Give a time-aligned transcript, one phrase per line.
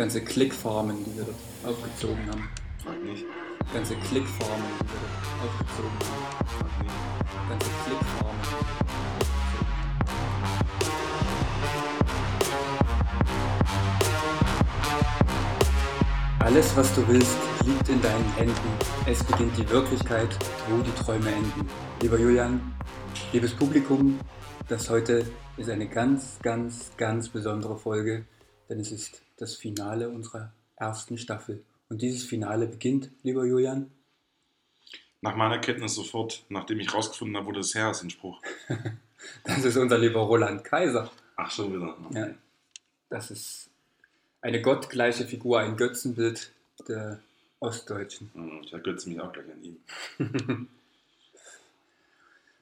[0.00, 2.48] ganze Klickfarmen, die wir dort aufgezogen haben.
[2.82, 3.26] Frag nicht.
[3.70, 5.12] Ganze Klickfarmen, die wir dort
[5.44, 6.24] aufgezogen haben.
[6.56, 6.94] Frag nicht.
[7.50, 8.40] Ganze Klickfarmen.
[16.38, 18.54] Alles, was du willst, liegt in deinen Händen.
[19.04, 20.34] Es beginnt die Wirklichkeit,
[20.70, 21.68] wo die Träume enden.
[22.00, 22.74] Lieber Julian,
[23.34, 24.18] liebes Publikum,
[24.66, 25.26] das heute
[25.58, 28.24] ist eine ganz, ganz, ganz besondere Folge,
[28.70, 31.62] denn es ist das Finale unserer ersten Staffel.
[31.88, 33.90] Und dieses Finale beginnt, lieber Julian,
[35.20, 38.40] Nach meiner Kenntnis sofort, nachdem ich rausgefunden habe, wo das her ist, in Spruch.
[39.44, 41.10] das ist unser lieber Roland Kaiser.
[41.36, 41.96] Ach, schon wieder.
[42.14, 42.30] Ja,
[43.10, 43.68] das ist
[44.40, 46.52] eine gottgleiche Figur, ein Götzenbild
[46.88, 47.20] der
[47.58, 48.30] Ostdeutschen.
[48.64, 50.68] Ich ergötze mich auch gleich an ihm.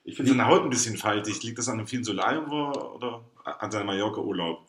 [0.04, 1.42] Ich finde seine Haut ein bisschen faltig.
[1.42, 4.64] Liegt das an dem vielen Solarium oder an seinem Mallorca-Urlaub?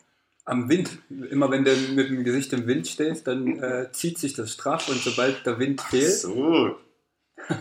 [0.49, 0.97] Am Wind,
[1.29, 4.89] immer wenn du mit dem Gesicht im Wind stehst, dann äh, zieht sich das straff
[4.89, 6.77] und sobald der Wind fehlt, So.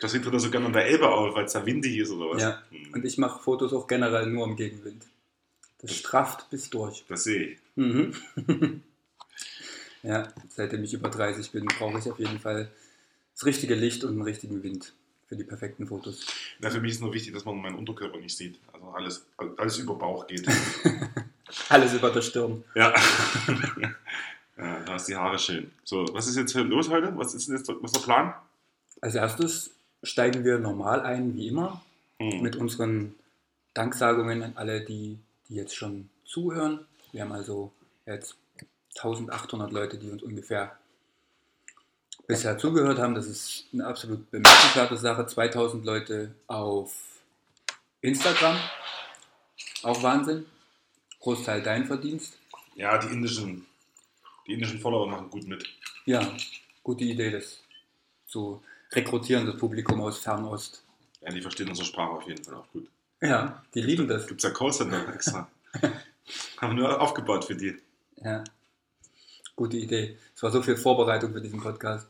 [0.00, 2.34] Das sieht er so gerne an der Elbe auf, weil es da windig ist oder
[2.34, 2.42] was?
[2.42, 2.62] Ja.
[2.70, 5.06] Hm, und ich mache Fotos auch generell nur im Gegenwind.
[5.80, 7.04] Das strafft bis durch.
[7.08, 7.58] Das sehe ich.
[7.76, 8.12] Mhm.
[10.02, 12.70] ja, seitdem ich über 30 bin, brauche ich auf jeden Fall
[13.32, 14.92] das richtige Licht und einen richtigen Wind
[15.34, 16.26] für die perfekten Fotos.
[16.60, 18.58] Na, für mich ist nur wichtig, dass man meinen Unterkörper nicht sieht.
[18.72, 20.46] Also alles, alles über Bauch geht.
[21.68, 22.64] Alles über der Stirn.
[22.74, 22.92] ja.
[24.56, 24.80] ja.
[24.86, 25.70] Da ist die Haare schön.
[25.84, 27.16] So, was ist jetzt los heute?
[27.16, 28.34] Was ist denn jetzt was der Plan?
[29.00, 29.70] Als erstes
[30.02, 31.82] steigen wir normal ein, wie immer,
[32.18, 32.42] Hm.
[32.42, 33.14] mit unseren
[33.74, 36.80] Danksagungen an alle, die, die jetzt schon zuhören.
[37.12, 37.72] Wir haben also
[38.06, 38.36] jetzt
[38.96, 40.76] 1800 Leute, die uns ungefähr
[42.26, 43.14] bisher zugehört haben.
[43.14, 45.26] Das ist eine absolut bemerkenswerte Sache.
[45.26, 46.94] 2000 Leute auf
[48.00, 48.56] Instagram.
[49.82, 50.46] Auch Wahnsinn.
[51.20, 52.38] Großteil dein Verdienst.
[52.74, 53.66] Ja, die indischen,
[54.46, 55.64] die indischen Follower machen gut mit.
[56.06, 56.26] Ja,
[56.82, 57.60] gute Idee, das
[58.26, 60.82] zu rekrutieren, das Publikum aus Fernost.
[61.20, 62.88] Ja, die verstehen unsere Sprache auf jeden Fall auch gut.
[63.20, 64.26] Ja, die lieben das.
[64.26, 65.48] Gibt es ja Callcenter extra.
[66.58, 67.76] Haben wir nur aufgebaut für die.
[68.16, 68.44] Ja,
[69.56, 70.18] gute Idee.
[70.34, 72.06] Es war so viel Vorbereitung für diesen Podcast.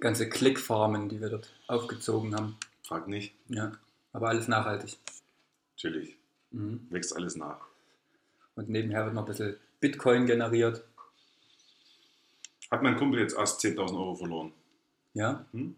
[0.00, 2.56] Ganze Klickfarmen, die wir dort aufgezogen haben.
[2.82, 3.34] Frag nicht.
[3.48, 3.72] Ja,
[4.12, 4.96] aber alles nachhaltig.
[5.76, 6.16] Natürlich.
[6.50, 6.86] Mhm.
[6.90, 7.60] Wächst alles nach.
[8.54, 10.84] Und nebenher wird noch ein bisschen Bitcoin generiert.
[12.70, 14.52] Hat mein Kumpel jetzt erst 10.000 Euro verloren.
[15.12, 15.74] Ja, Hm?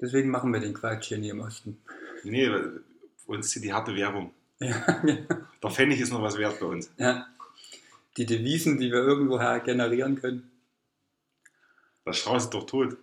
[0.00, 1.82] deswegen machen wir den Quatsch hier nie im Osten.
[2.22, 2.48] Nee,
[3.26, 4.32] uns ist die harte Währung.
[4.62, 5.02] Ja,
[5.62, 6.90] Der Pfennig ist noch was wert bei uns.
[6.98, 7.26] ja.
[8.18, 10.50] Die Devisen, die wir irgendwoher generieren können.
[12.10, 12.96] Das Strauß ist doch tot.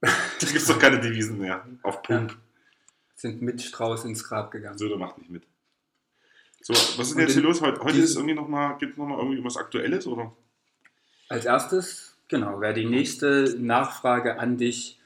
[0.00, 0.08] Da
[0.40, 1.64] gibt es doch keine Devisen mehr.
[1.82, 2.36] Auf Pump.
[3.14, 4.76] sind mit Strauß ins Grab gegangen.
[4.76, 5.44] So, der macht nicht mit.
[6.62, 7.60] So, was ist denn jetzt hier los?
[7.60, 10.32] Heute, heute ist irgendwie noch mal, gibt es nochmal irgendwie was Aktuelles, oder?
[11.28, 14.98] Als erstes, genau, wäre die nächste Nachfrage an dich.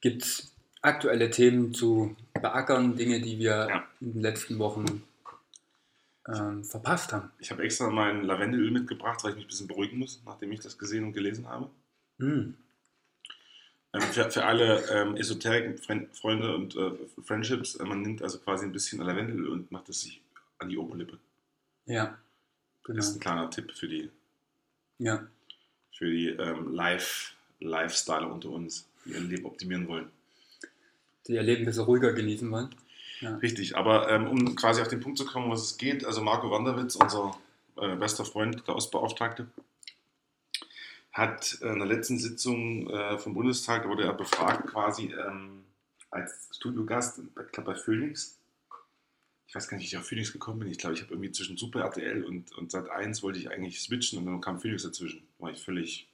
[0.00, 0.52] Gibt es
[0.82, 3.84] aktuelle Themen zu beackern, Dinge, die wir Ja.
[4.00, 5.02] in den letzten Wochen
[6.28, 7.30] ähm, verpasst haben?
[7.40, 10.60] Ich habe extra mein Lavendelöl mitgebracht, weil ich mich ein bisschen beruhigen muss, nachdem ich
[10.60, 11.68] das gesehen und gelesen habe.
[12.18, 12.54] Hm.
[13.92, 16.90] Ähm, für, für alle ähm, Esoterik-Freunde und äh,
[17.24, 20.20] Friendships, äh, man nimmt also quasi ein bisschen Lavendelöl und macht es sich
[20.58, 21.18] an die Oberlippe.
[21.86, 22.18] Ja,
[22.84, 22.96] genau.
[22.96, 24.10] Das ist ein kleiner Tipp für die,
[24.98, 25.26] Ja,
[25.92, 30.10] für die ähm, Live, Lifestyle unter uns, die ihr Leben optimieren wollen.
[31.26, 32.74] die ihr Leben ein bisschen ruhiger genießen wollen.
[33.20, 33.36] Ja.
[33.36, 36.50] Richtig, aber ähm, um quasi auf den Punkt zu kommen, was es geht, also Marco
[36.50, 37.36] Wanderwitz, unser
[37.76, 39.46] äh, bester Freund, der Ostbeauftragte,
[41.16, 45.64] hat in der letzten Sitzung äh, vom Bundestag, da wurde er befragt quasi ähm,
[46.10, 48.38] als Studiogast, ich glaube bei Phoenix.
[49.48, 50.68] Ich weiß gar nicht, wie ich auf Phoenix gekommen bin.
[50.68, 53.80] Ich glaube, ich habe irgendwie zwischen Super RTL und, und Sat 1 wollte ich eigentlich
[53.80, 55.26] switchen und dann kam Phoenix dazwischen.
[55.38, 56.08] Da war ich völlig,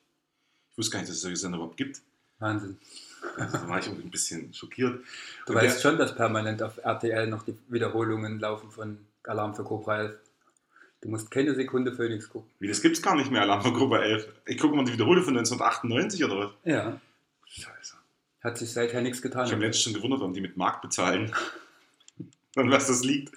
[0.71, 2.03] ich wusste gar nicht, dass es solche Sender überhaupt gibt.
[2.39, 2.79] Wahnsinn.
[3.37, 5.01] Also, da war ich ein bisschen schockiert.
[5.47, 9.55] Du Und weißt der- schon, dass permanent auf RTL noch die Wiederholungen laufen von Alarm
[9.55, 10.19] für Cobra 11.
[11.03, 12.49] Du musst keine Sekunde Phoenix gucken.
[12.61, 14.29] Wie, das gibt's gar nicht mehr, Alarm für Gruppe 11.
[14.47, 16.51] Ich gucke mal die Wiederholung von 1998 oder was?
[16.65, 17.01] Ja,
[17.47, 17.97] Scheiße.
[18.43, 19.47] hat sich seither nichts getan.
[19.47, 21.33] Ich habe letztens schon gewundert, warum die mit Mark bezahlen.
[22.57, 23.33] Und was das liegt.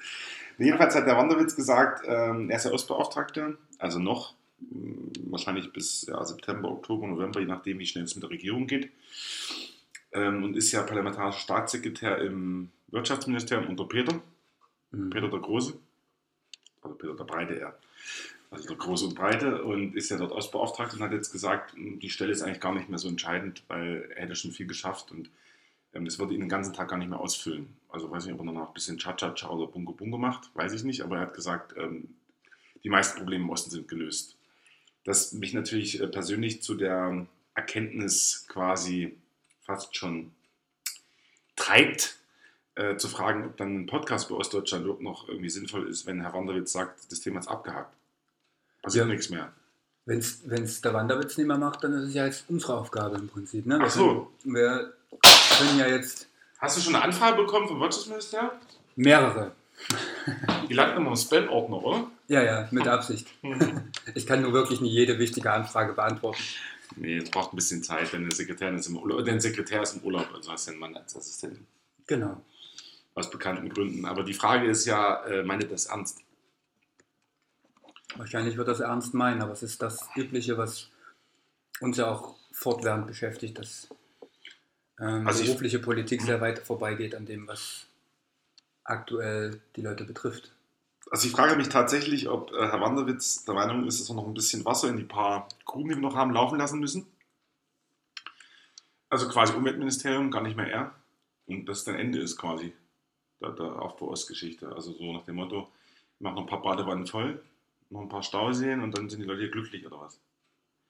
[0.58, 6.06] Jedenfalls hat der Wanderwitz gesagt, ähm, er ist ja Ostbeauftragter, also noch, mh, wahrscheinlich bis
[6.08, 8.92] ja, September, Oktober, November, je nachdem, wie schnell es mit der Regierung geht.
[10.14, 14.22] Ähm, und ist ja parlamentarischer Staatssekretär im Wirtschaftsministerium unter Peter,
[14.92, 15.10] Mhm.
[15.10, 15.74] Peter der Große.
[16.86, 17.78] Also Peter der Breite eher.
[18.52, 22.10] Also der Große und Breite und ist ja dort Ostbeauftragter und hat jetzt gesagt, die
[22.10, 25.30] Stelle ist eigentlich gar nicht mehr so entscheidend, weil er hätte schon viel geschafft und
[25.94, 27.76] ähm, das würde ihn den ganzen Tag gar nicht mehr ausfüllen.
[27.90, 30.84] Also weiß nicht, ob er danach ein bisschen Cha-Cha-Cha oder Bungo Bungo macht, weiß ich
[30.84, 32.16] nicht, aber er hat gesagt, ähm,
[32.84, 34.38] die meisten Probleme im Osten sind gelöst.
[35.04, 39.18] Das mich natürlich äh, persönlich zu der Erkenntnis quasi
[39.62, 40.32] fast schon
[41.56, 42.20] treibt,
[42.76, 46.22] äh, zu fragen, ob dann ein Podcast bei Ostdeutschland überhaupt noch irgendwie sinnvoll ist, wenn
[46.22, 47.94] Herr Wanderwitz sagt, das Thema ist abgehakt.
[48.82, 49.12] Passiert Ja.
[49.12, 49.52] nichts mehr.
[50.06, 53.28] Wenn es der Wanderwitz nicht mehr macht, dann ist es ja jetzt unsere Aufgabe im
[53.28, 53.66] Prinzip.
[53.66, 53.80] Ne?
[53.80, 54.32] Wir Ach so.
[54.44, 54.94] Können, wir
[55.58, 56.28] können ja jetzt
[56.60, 58.52] Hast du schon eine Anfrage bekommen vom Wirtschaftsministerium?
[58.96, 59.52] mehrere.
[60.70, 62.08] Die landen immer im Spam-Ordner, oder?
[62.28, 63.28] Ja, ja, mit Absicht.
[64.14, 66.42] Ich kann nur wirklich nicht jede wichtige Anfrage beantworten.
[66.96, 69.96] Nee, es braucht ein bisschen Zeit, wenn der Sekretär ist im Urlaub, der Sekretär ist
[69.98, 71.68] im Urlaub, also hast du einen Mann als Assistenten.
[72.08, 72.42] Genau.
[73.16, 74.06] Aus bekannten Gründen.
[74.06, 76.22] Aber die Frage ist ja, äh, meint ihr das ernst?
[78.18, 80.90] Wahrscheinlich wird das ernst meinen, aber es ist das Übliche, was
[81.82, 83.90] uns ja auch fortwährend beschäftigt, dass
[85.00, 87.88] ähm, Also ich- berufliche Politik sehr weit vorbeigeht an dem, was
[88.84, 90.52] aktuell die Leute betrifft.
[91.12, 94.28] Also ich frage mich tatsächlich, ob äh, Herr Wanderwitz der Meinung ist, dass wir noch
[94.28, 97.06] ein bisschen Wasser in die paar Gruben, die wir noch haben, laufen lassen müssen.
[99.10, 100.96] Also quasi Umweltministerium, gar nicht mehr er.
[101.48, 102.74] Und das dann Ende ist quasi
[103.42, 104.74] der, der Aufbau-Ostgeschichte.
[104.74, 105.68] Also so nach dem Motto,
[106.16, 107.42] ich mache noch ein paar Badewannen voll,
[107.90, 110.20] noch ein paar Stauseen und dann sind die Leute hier glücklich oder was.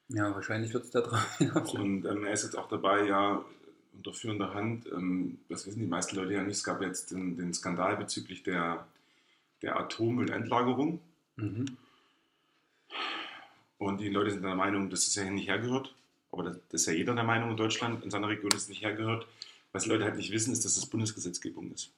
[0.10, 1.82] Ja, wahrscheinlich wird es da drauf hinauslaufen.
[1.82, 3.44] Und ähm, er ist jetzt auch dabei, ja,
[3.94, 7.38] unter führender Hand, ähm, das wissen die meisten Leute ja nicht, es gab jetzt den,
[7.38, 8.86] den Skandal bezüglich der,
[9.62, 11.00] der Atommüllendlagerung.
[11.38, 11.66] Mhm.
[13.78, 15.94] Und die Leute sind der Meinung, dass es ja hier nicht hergehört.
[16.32, 18.70] Aber das, das ist ja jeder der Meinung in Deutschland, in seiner Region, dass es
[18.70, 19.28] nicht hergehört.
[19.72, 21.92] Was die Leute halt nicht wissen, ist, dass das Bundesgesetzgebung ist.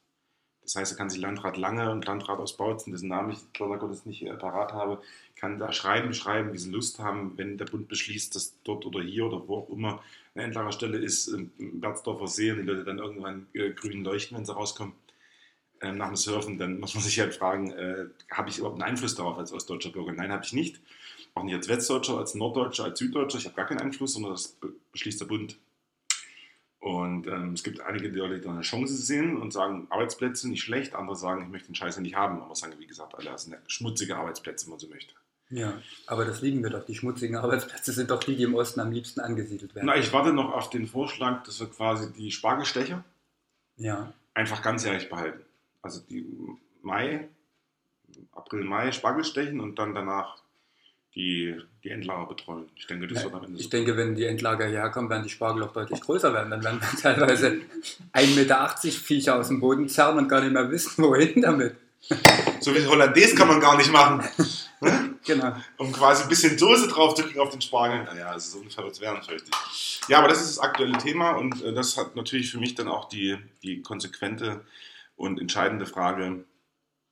[0.67, 3.77] Das heißt, da kann sich Landrat Lange und Landrat aus Bautzen, dessen Namen ich leider
[3.77, 5.01] Gottes nicht parat habe,
[5.37, 9.01] kann da schreiben, schreiben, wie sie Lust haben, wenn der Bund beschließt, dass dort oder
[9.01, 10.03] hier oder wo auch immer
[10.35, 14.45] eine Endlagerstelle ist, im Berzdorfer See und die Leute dann irgendwann äh, grün leuchten, wenn
[14.45, 14.93] sie rauskommen
[15.81, 18.91] ähm, nach dem Surfen, dann muss man sich halt fragen, äh, habe ich überhaupt einen
[18.91, 20.13] Einfluss darauf als ostdeutscher Bürger?
[20.13, 20.81] Nein, habe ich nicht.
[21.35, 23.37] Auch nicht als Westdeutscher, als Norddeutscher, als Süddeutscher.
[23.39, 25.57] Ich habe gar keinen Einfluss, sondern das be- beschließt der Bund.
[26.79, 30.63] Und ähm, es gibt einige, die Leute, die eine Chance sehen und sagen, Arbeitsplätze nicht
[30.63, 30.95] schlecht.
[30.95, 32.41] Andere sagen, ich möchte den Scheiß ja nicht haben.
[32.41, 35.13] Aber sagen, wie gesagt, alle sind schmutzige Arbeitsplätze, wenn man so möchte.
[35.49, 36.85] Ja, aber das lieben wir doch.
[36.85, 39.85] Die schmutzigen Arbeitsplätze sind doch die, die im Osten am liebsten angesiedelt werden.
[39.85, 43.03] Na, ich warte noch auf den Vorschlag, dass wir quasi die Spargelstecher
[43.77, 45.41] Ja, einfach ganzjährig behalten.
[45.81, 46.25] Also die
[46.81, 47.29] Mai,
[48.33, 50.41] April, Mai Spargel stechen und dann danach
[51.17, 52.69] die, die Endlager betreuen.
[52.75, 53.69] Ich denke, das wird am Ende ich so.
[53.71, 56.51] denke, wenn die Endlager hierher kommen, werden die Spargel auch deutlich größer werden.
[56.51, 57.59] Dann werden wir teilweise
[58.13, 61.75] 1,80 Meter Viecher aus dem Boden zerren und gar nicht mehr wissen, wohin damit.
[62.61, 64.23] So wie Hollandaise kann man gar nicht machen.
[65.25, 65.53] Genau.
[65.75, 68.03] Um quasi ein bisschen Soße drauf zu kriegen auf den Spargel.
[68.05, 69.99] Naja, es ist ungefähr was werden, fürchte ich.
[70.07, 72.87] Ja, aber das ist das aktuelle Thema und äh, das hat natürlich für mich dann
[72.87, 74.63] auch die, die konsequente
[75.17, 76.45] und entscheidende Frage,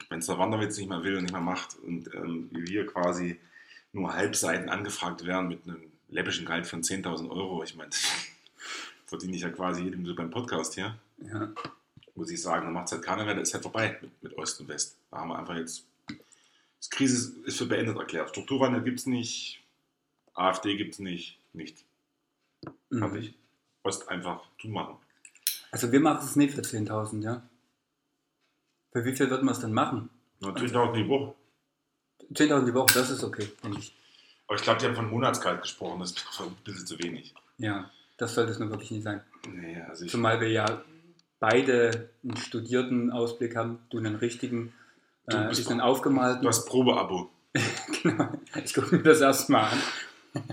[0.09, 3.37] wenn es der Wanderwitz nicht mehr will und nicht mehr macht und ähm, wir quasi
[3.95, 7.63] nur Halbseiten angefragt werden mit einem läppischen Gehalt von 10.000 Euro.
[7.63, 7.91] Ich meine,
[9.07, 10.97] verdiene ich ja quasi jedem so beim Podcast hier.
[11.17, 11.51] Ja.
[12.15, 14.37] Muss ich sagen, dann macht es halt keiner mehr, das ist halt vorbei mit, mit
[14.37, 14.97] Ost und West.
[15.11, 15.85] Da haben wir einfach jetzt,
[16.79, 18.29] das Krise ist- für beendet erklärt.
[18.29, 19.61] Strukturwandel gibt es nicht,
[20.33, 21.83] AfD gibt es nicht, nichts.
[22.89, 22.99] Mhm.
[22.99, 23.33] Fertig.
[23.83, 24.95] Ost einfach zumachen.
[25.71, 27.41] Also wir machen es nicht für 10.000, ja.
[28.91, 30.09] Für wie viel wird man es denn machen?
[30.39, 31.35] Natürlich dauert die Woche.
[32.33, 33.93] 10.000 die Woche, das ist okay, denke ich.
[34.47, 37.33] Aber ich glaube, die haben von Monatsgehalt gesprochen, das ist ein bisschen zu wenig.
[37.57, 39.21] Ja, das sollte es nur wirklich nicht sein.
[39.49, 40.83] Nee, also Zumal wir ja
[41.39, 44.73] beide einen studierten Ausblick haben, du einen richtigen,
[45.27, 46.43] Du äh, ich einen aufgemalten.
[46.43, 47.31] du hast Probeabo.
[48.03, 48.29] genau.
[48.63, 49.79] Ich gucke mir das erstmal an.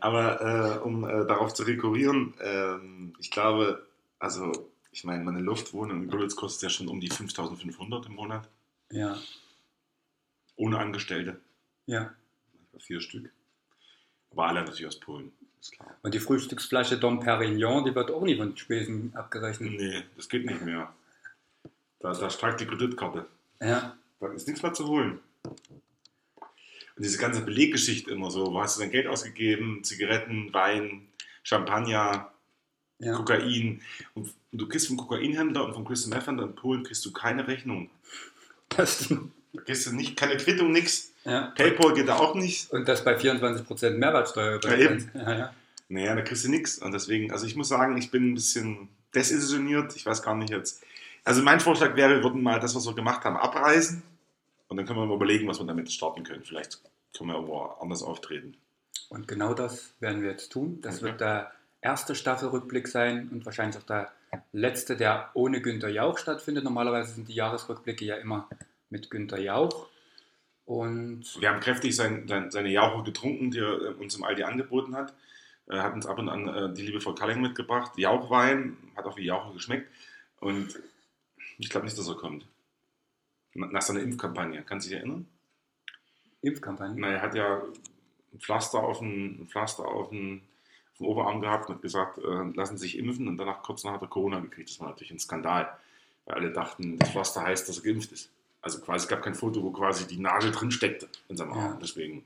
[0.00, 3.86] Aber äh, um äh, darauf zu rekurrieren, ähm, ich glaube,
[4.18, 8.48] also ich meine, meine Luftwohnung in Görlitz kostet ja schon um die 5500 im Monat,
[8.90, 9.16] Ja,
[10.56, 11.40] ohne Angestellte.
[11.86, 12.14] ja.
[12.78, 13.30] Vier Stück.
[14.30, 15.30] Aber alle natürlich aus Polen,
[15.60, 15.94] ist klar.
[16.00, 19.72] Und die Frühstücksflasche Dom Perignon, die wird auch nicht von Spesen abgerechnet.
[19.72, 20.92] Nee, das geht nicht mehr.
[22.00, 23.26] Da, da streikt die Kreditkarte.
[23.60, 25.20] Ja, Da ist nichts mehr zu holen.
[25.44, 29.84] Und diese ganze Beleggeschichte immer so, wo hast du dein Geld ausgegeben?
[29.84, 31.08] Zigaretten, Wein,
[31.42, 32.32] Champagner,
[32.98, 33.14] ja.
[33.14, 33.82] Kokain.
[34.14, 37.46] Und du kriegst vom Kokainhändler und vom Crystal Meth Händler in Polen kriegst du keine
[37.46, 37.90] Rechnung.
[38.70, 39.32] Das stimmt.
[39.52, 41.12] Da kriegst du nicht, keine Quittung, nix.
[41.24, 41.52] Ja.
[41.54, 42.70] Paypal geht da auch nicht.
[42.72, 44.60] Und das bei 24% Mehrwertsteuer.
[44.62, 45.10] Ja, eben.
[45.14, 45.54] Ja, ja.
[45.88, 46.78] Naja, da kriegst du nichts.
[46.78, 49.94] Und deswegen, also ich muss sagen, ich bin ein bisschen desillusioniert.
[49.94, 50.82] Ich weiß gar nicht jetzt.
[51.24, 54.02] Also mein Vorschlag wäre, wir würden mal das, was wir gemacht haben, abreißen.
[54.68, 56.42] Und dann können wir mal überlegen, was wir damit starten können.
[56.44, 56.80] Vielleicht
[57.16, 58.56] können wir irgendwo anders auftreten.
[59.10, 60.78] Und genau das werden wir jetzt tun.
[60.80, 61.04] Das Okay.
[61.04, 64.10] wird der erste Staffelrückblick sein und wahrscheinlich auch der
[64.52, 66.64] letzte, der ohne Günter Jauch stattfindet.
[66.64, 68.48] Normalerweise sind die Jahresrückblicke ja immer
[68.92, 69.88] mit Günter Jauch.
[70.64, 74.44] Und Wir haben kräftig sein, sein, seine Jauche getrunken, die er äh, uns im Aldi
[74.44, 75.12] angeboten hat.
[75.66, 77.96] Er hat uns ab und an äh, die liebe Frau Kalling mitgebracht.
[77.98, 79.90] Jauchwein, hat auch wie Jauche geschmeckt.
[80.40, 80.78] Und
[81.58, 82.46] ich glaube nicht, dass er kommt.
[83.54, 85.26] Na- Nach seiner Impfkampagne, kannst du dich erinnern?
[86.42, 86.94] Impfkampagne.
[86.98, 87.62] Na, er hat ja
[88.32, 90.42] ein Pflaster auf den, Pflaster auf den,
[90.92, 93.26] auf den Oberarm gehabt und hat gesagt, äh, lassen Sie sich impfen.
[93.28, 94.68] Und danach, kurz nachher hat er Corona gekriegt.
[94.70, 95.76] Das war natürlich ein Skandal.
[96.24, 98.30] Weil alle dachten, das Pflaster heißt, dass er geimpft ist.
[98.62, 101.72] Also quasi, es gab kein Foto, wo quasi die Nadel drin steckte in seinem Arm.
[101.72, 101.78] Ja.
[101.82, 102.24] Deswegen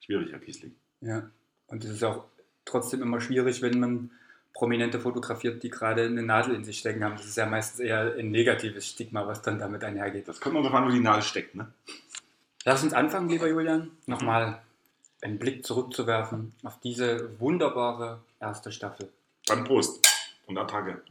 [0.00, 0.74] schwierig, Herr Kiesling.
[1.00, 1.28] Ja.
[1.66, 2.24] Und es ist auch
[2.64, 4.10] trotzdem immer schwierig, wenn man
[4.52, 7.16] Prominente fotografiert, die gerade eine Nadel in sich stecken haben.
[7.16, 10.28] Das ist ja meistens eher ein negatives Stigma, was dann damit einhergeht.
[10.28, 11.72] Das kommt noch darauf an, wo die Nadel steckt, ne?
[12.64, 14.60] Lass uns anfangen, lieber Julian, nochmal
[15.22, 19.10] einen Blick zurückzuwerfen auf diese wunderbare erste Staffel.
[19.46, 20.06] Dann Prost
[20.46, 21.02] und Attacke.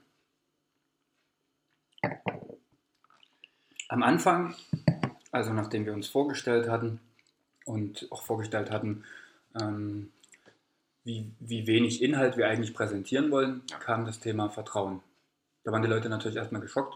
[3.89, 4.55] Am Anfang,
[5.31, 6.99] also nachdem wir uns vorgestellt hatten
[7.65, 9.03] und auch vorgestellt hatten,
[9.59, 10.11] ähm,
[11.03, 15.01] wie, wie wenig Inhalt wir eigentlich präsentieren wollen, kam das Thema Vertrauen.
[15.63, 16.95] Da waren die Leute natürlich erstmal geschockt,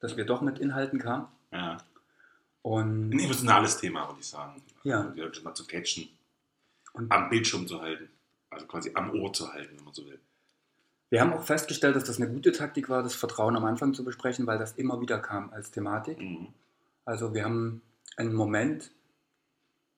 [0.00, 1.28] dass wir doch mit Inhalten kamen.
[1.52, 1.78] Ja.
[2.62, 4.60] Und Ein emotionales Thema, würde ich sagen.
[4.82, 4.98] Ja.
[5.02, 6.08] Also, die Leute mal zu catchen,
[6.94, 8.10] Und- am Bildschirm zu halten.
[8.50, 10.18] Also quasi am Ohr zu halten, wenn man so will.
[11.14, 14.02] Wir haben auch festgestellt, dass das eine gute Taktik war, das Vertrauen am Anfang zu
[14.02, 16.18] besprechen, weil das immer wieder kam als Thematik.
[16.18, 16.48] Mhm.
[17.04, 17.82] Also wir haben
[18.16, 18.90] einen Moment,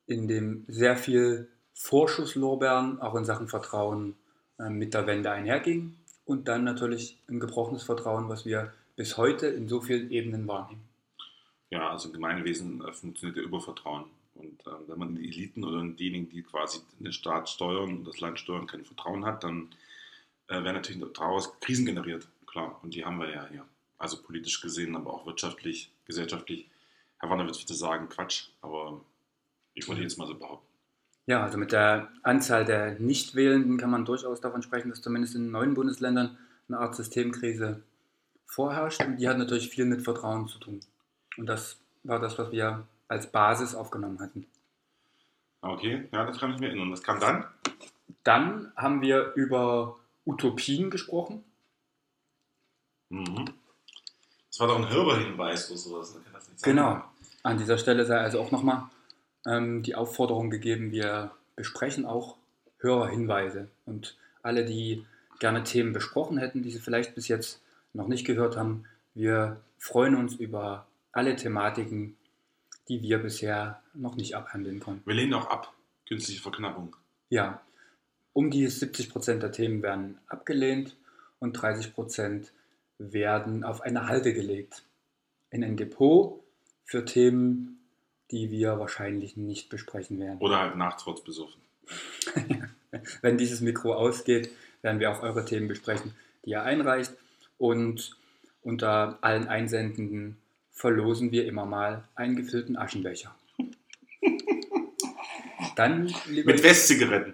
[0.07, 4.15] in dem sehr viel Vorschusslorbeeren auch in Sachen Vertrauen
[4.59, 5.97] äh, mit der Wende einherging
[6.27, 10.87] und dann natürlich ein gebrochenes Vertrauen, was wir bis heute in so vielen Ebenen wahrnehmen.
[11.71, 14.05] Ja, also im Gemeinwesen äh, funktioniert ja Übervertrauen.
[14.35, 17.97] Und ähm, wenn man in die Eliten oder in diejenigen, die quasi den Staat steuern
[17.97, 19.71] und das Land steuern, kein Vertrauen hat, dann
[20.49, 22.29] äh, werden natürlich daraus Krisen generiert.
[22.47, 23.65] Klar, und die haben wir ja hier.
[23.99, 26.69] Also politisch gesehen, aber auch wirtschaftlich, gesellschaftlich.
[27.19, 29.01] Herr Wanner wird wieder sagen, Quatsch, aber
[29.75, 30.67] ich wollte jetzt mal so behaupten.
[31.27, 35.51] Ja, also mit der Anzahl der Nichtwählenden kann man durchaus davon sprechen, dass zumindest in
[35.51, 36.39] neuen Bundesländern
[36.69, 37.83] eine Art Systemkrise
[38.47, 40.81] vorherrscht und die hat natürlich viel mit Vertrauen zu tun.
[41.37, 44.47] Und das war das, was wir als Basis aufgenommen hatten.
[45.61, 46.93] Okay, ja, das kann ich mir erinnern.
[46.93, 47.45] Was kam dann?
[48.23, 49.97] Dann haben wir über
[50.27, 51.45] Utopien gesprochen.
[53.09, 53.47] Mhm.
[54.51, 56.15] Das war doch ein Hörerhinweis oder sowas.
[56.15, 56.21] ne?
[56.25, 56.75] Kann das nicht sein?
[56.77, 57.03] Genau.
[57.43, 58.89] An dieser Stelle sei also auch nochmal
[59.47, 62.37] ähm, die Aufforderung gegeben, wir besprechen auch
[62.79, 63.69] Hörerhinweise.
[63.85, 65.05] Und alle, die
[65.39, 67.61] gerne Themen besprochen hätten, die sie vielleicht bis jetzt
[67.93, 72.17] noch nicht gehört haben, wir freuen uns über alle Thematiken,
[72.89, 75.07] die wir bisher noch nicht abhandeln konnten.
[75.07, 75.73] Wir lehnen auch ab.
[76.09, 76.95] Künstliche Verknappung.
[77.31, 77.61] Ja,
[78.37, 80.95] um die 70% der Themen werden abgelehnt
[81.39, 82.49] und 30%
[82.99, 84.83] werden auf eine Halde gelegt.
[85.49, 86.45] In ein Depot
[86.85, 87.79] für Themen,
[88.31, 90.39] die wir wahrscheinlich nicht besprechen werden.
[90.41, 91.63] Oder halt nachts besoffen.
[93.23, 94.51] Wenn dieses Mikro ausgeht,
[94.83, 96.15] werden wir auch eure Themen besprechen,
[96.45, 97.15] die ihr einreicht.
[97.57, 98.19] Und
[98.61, 100.37] unter allen Einsendenden
[100.73, 103.35] verlosen wir immer mal einen gefüllten Aschenbecher.
[105.75, 107.33] Dann, Mit Westzigaretten.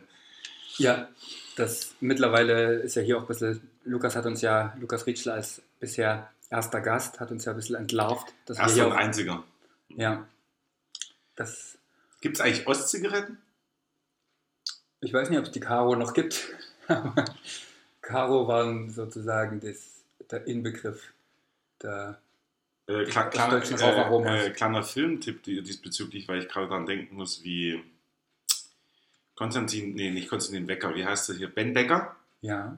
[0.78, 1.08] Ja,
[1.56, 5.60] das mittlerweile ist ja hier auch ein bisschen, Lukas hat uns ja, Lukas Rietschler als
[5.80, 9.44] bisher erster Gast, hat uns ja ein bisschen entlarvt, dass Erster und auch, einziger.
[9.90, 10.26] ja,
[11.36, 11.78] das,
[12.20, 13.38] Gibt es eigentlich Ostzigaretten?
[15.00, 16.54] ich weiß nicht, ob es die Caro noch gibt,
[18.00, 21.12] Caro waren sozusagen das, der Inbegriff
[21.82, 22.20] der,
[22.86, 27.42] Äh, Aus kleiner, äh, äh, kleiner Filmtipp die- diesbezüglich, weil ich gerade daran denken muss,
[27.44, 27.82] wie
[29.34, 31.48] Konstantin, nee, nicht Konstantin Becker, wie heißt er hier?
[31.48, 32.16] Ben Becker?
[32.42, 32.76] ja,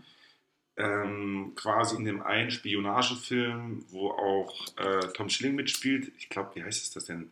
[0.77, 6.11] Ähm, quasi in dem einen Spionagefilm, wo auch äh, Tom Schilling mitspielt.
[6.19, 7.31] Ich glaube, wie heißt es das denn?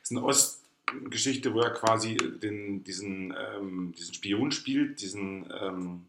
[0.00, 6.06] Das ist eine Ostgeschichte, wo er quasi den, diesen, ähm, diesen Spion spielt, diesen ähm,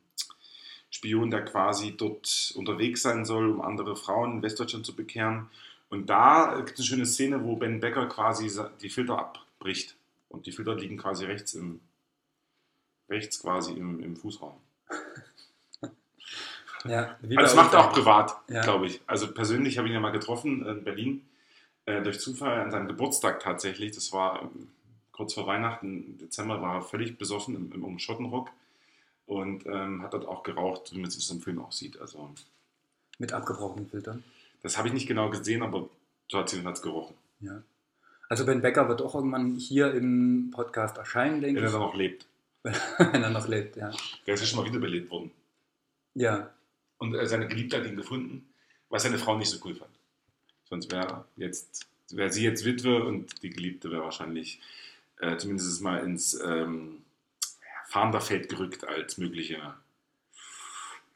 [0.89, 5.50] Spion, der quasi dort unterwegs sein soll, um andere Frauen in Westdeutschland zu bekehren.
[5.89, 8.50] Und da gibt es eine schöne Szene, wo Ben Becker quasi
[8.82, 9.96] die Filter abbricht.
[10.30, 11.82] Und die Filter liegen quasi rechts im
[13.10, 14.54] rechts quasi im, im Fußraum.
[16.86, 18.62] ja, Also das macht er auch privat, Ja.
[18.62, 19.01] glaube ich.
[19.08, 21.25] Also persönlich habe ich ihn ja mal getroffen in Berlin,
[21.86, 23.92] äh, durch Zufall an seinem Geburtstag tatsächlich.
[23.92, 24.70] Das war ähm,
[25.12, 28.50] kurz vor Weihnachten, im Dezember, war er völlig besoffen im, im Umschottenrock
[29.25, 32.00] und ähm, hat dort auch geraucht, wie man das im Film auch sieht.
[32.00, 32.34] Also
[33.18, 34.24] mit abgebrochenen Filtern.
[34.63, 35.89] das habe ich nicht genau gesehen, aber
[36.30, 37.16] so hat es gerochen.
[37.42, 37.62] Ja.
[38.30, 41.82] Also Ben Becker wird auch irgendwann hier im Podcast erscheinen, denke Wenn er ich, dann
[41.82, 42.28] noch lebt.
[42.63, 43.92] wenn er noch lebt, ja.
[44.25, 45.32] Der ist ja schon mal wiederbelebt worden.
[46.16, 46.54] Ja,
[46.98, 48.50] Und äh, seine Geliebte hat ihn gefunden,
[48.89, 49.92] was seine Frau nicht so cool fand.
[50.66, 54.60] Sonst wäre jetzt wäre sie jetzt Witwe und die Geliebte wäre wahrscheinlich
[55.20, 57.04] äh, zumindest mal ins ähm,
[57.88, 59.75] Fahnderfeld gerückt als mögliche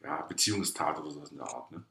[0.03, 1.71] ja, Beziehungstat oder sowas in der Art.
[1.71, 1.83] Ne?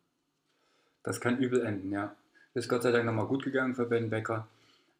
[1.02, 2.14] Das kann übel enden, ja.
[2.54, 4.46] Ist Gott sei Dank nochmal gut gegangen für Ben Becker.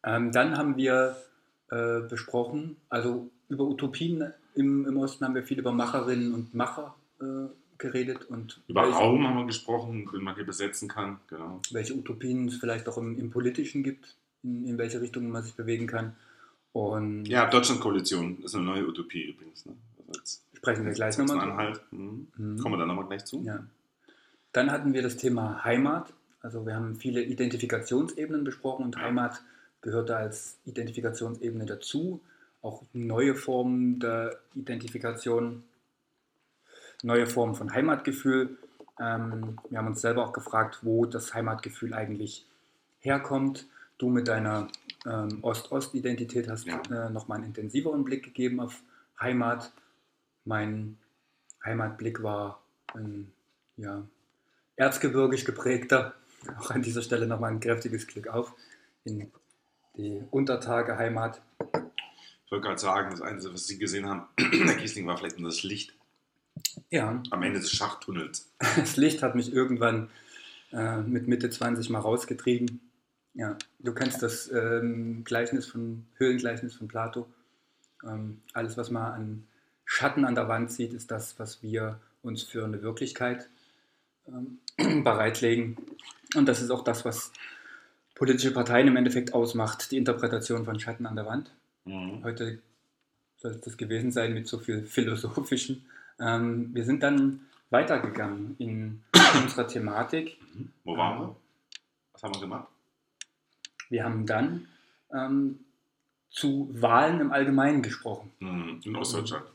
[0.03, 1.21] Ähm, dann haben wir
[1.69, 6.95] äh, besprochen, also über Utopien im, im Osten haben wir viel über Macherinnen und Macher
[7.19, 11.19] äh, geredet und über welche, Raum haben wir gesprochen, den man hier besetzen kann.
[11.27, 11.61] Genau.
[11.71, 15.55] Welche Utopien es vielleicht auch im, im Politischen gibt, in, in, welche Richtung man sich
[15.55, 16.15] bewegen kann.
[16.71, 19.65] Und ja, Deutschlandkoalition ist eine neue Utopie übrigens.
[19.65, 19.73] Ne?
[20.07, 21.39] Also Sprechen wir gleich nochmal.
[21.39, 21.81] Anhalt.
[21.91, 22.27] Mhm.
[22.37, 22.57] Mhm.
[22.59, 23.43] Kommen wir da nochmal gleich zu.
[23.43, 23.63] Ja.
[24.53, 26.13] Dann hatten wir das Thema Heimat.
[26.41, 29.41] Also wir haben viele Identifikationsebenen besprochen und Heimat
[29.81, 32.21] gehört da als Identifikationsebene dazu.
[32.63, 35.63] Auch neue Formen der Identifikation,
[37.03, 38.57] neue Formen von Heimatgefühl.
[38.99, 42.47] Ähm, wir haben uns selber auch gefragt, wo das Heimatgefühl eigentlich
[42.99, 43.67] herkommt.
[43.97, 44.69] Du mit deiner
[45.05, 46.81] ähm, Ost-Ost-Identität hast ja.
[46.89, 48.81] äh, nochmal einen intensiveren Blick gegeben auf
[49.19, 49.71] Heimat.
[50.45, 50.97] Mein
[51.65, 52.61] Heimatblick war
[52.93, 53.31] ein
[53.77, 54.03] ja,
[54.77, 56.15] erzgebirgisch geprägter.
[56.59, 58.53] Auch an dieser Stelle nochmal ein kräftiges Glück auf
[59.03, 59.31] in
[59.97, 61.41] die Untertage Heimat.
[62.53, 65.49] Ich wollte gerade sagen, das Einzige, was Sie gesehen haben, der Kiesling, war vielleicht nur
[65.49, 65.95] das Licht.
[66.91, 67.19] Ja.
[67.31, 68.53] Am Ende des Schachtunnels.
[68.75, 70.11] Das Licht hat mich irgendwann
[70.71, 72.79] äh, mit Mitte 20 mal rausgetrieben.
[73.33, 77.27] Ja, du kennst das ähm, Gleichnis von Höhlengleichnis von Plato.
[78.03, 79.47] Ähm, alles, was man an
[79.83, 83.49] Schatten an der Wand sieht, ist das, was wir uns für eine Wirklichkeit
[84.27, 84.59] ähm,
[85.03, 85.77] bereitlegen.
[86.35, 87.31] Und das ist auch das, was
[88.13, 91.51] politische Parteien im Endeffekt ausmacht, die Interpretation von Schatten an der Wand.
[91.85, 92.23] Mhm.
[92.23, 92.59] Heute
[93.37, 95.85] soll es das gewesen sein mit so viel philosophischen.
[96.19, 99.03] Ähm, wir sind dann weitergegangen in
[99.41, 100.37] unserer Thematik.
[100.53, 100.71] Mhm.
[100.83, 101.35] Wo waren wir?
[102.13, 102.67] Was haben wir gemacht?
[103.89, 104.67] Wir haben dann
[105.11, 105.59] ähm,
[106.29, 108.31] zu Wahlen im Allgemeinen gesprochen.
[108.39, 108.81] Mhm.
[108.83, 109.45] In Ostdeutschland.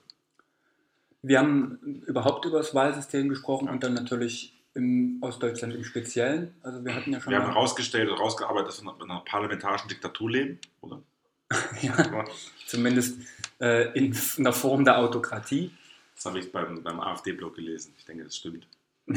[1.23, 3.73] Wir haben überhaupt über das Wahlsystem gesprochen ja.
[3.73, 6.55] und dann natürlich im Ostdeutschland im Speziellen.
[6.63, 7.33] Also wir hatten ja schon.
[7.33, 11.03] Wir haben herausgestellt und herausgearbeitet, dass wir in einer parlamentarischen Diktatur leben, oder?
[11.83, 12.25] ja,
[12.67, 13.19] zumindest
[13.61, 15.71] äh, in einer Form der Autokratie.
[16.15, 17.95] Das habe ich beim, beim AfD-Blog gelesen.
[17.99, 18.67] Ich denke, das stimmt.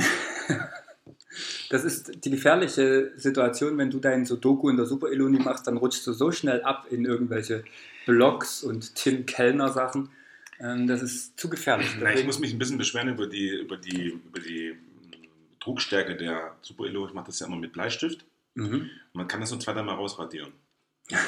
[1.70, 5.78] das ist die gefährliche Situation, wenn du deinen Sudoku in der Super Eloni machst, dann
[5.78, 7.64] rutschst du so schnell ab in irgendwelche
[8.06, 10.10] Blogs und Tim Kellner Sachen.
[10.60, 11.90] Ähm, das ist zu gefährlich.
[12.00, 14.78] Na, ich muss mich ein bisschen beschweren über die, über die, über die
[15.60, 18.26] Druckstärke der Super Elo, ich mache das ja immer mit Bleistift.
[18.54, 18.90] Mhm.
[19.14, 20.52] man kann das nur zwei, dreimal rausradieren.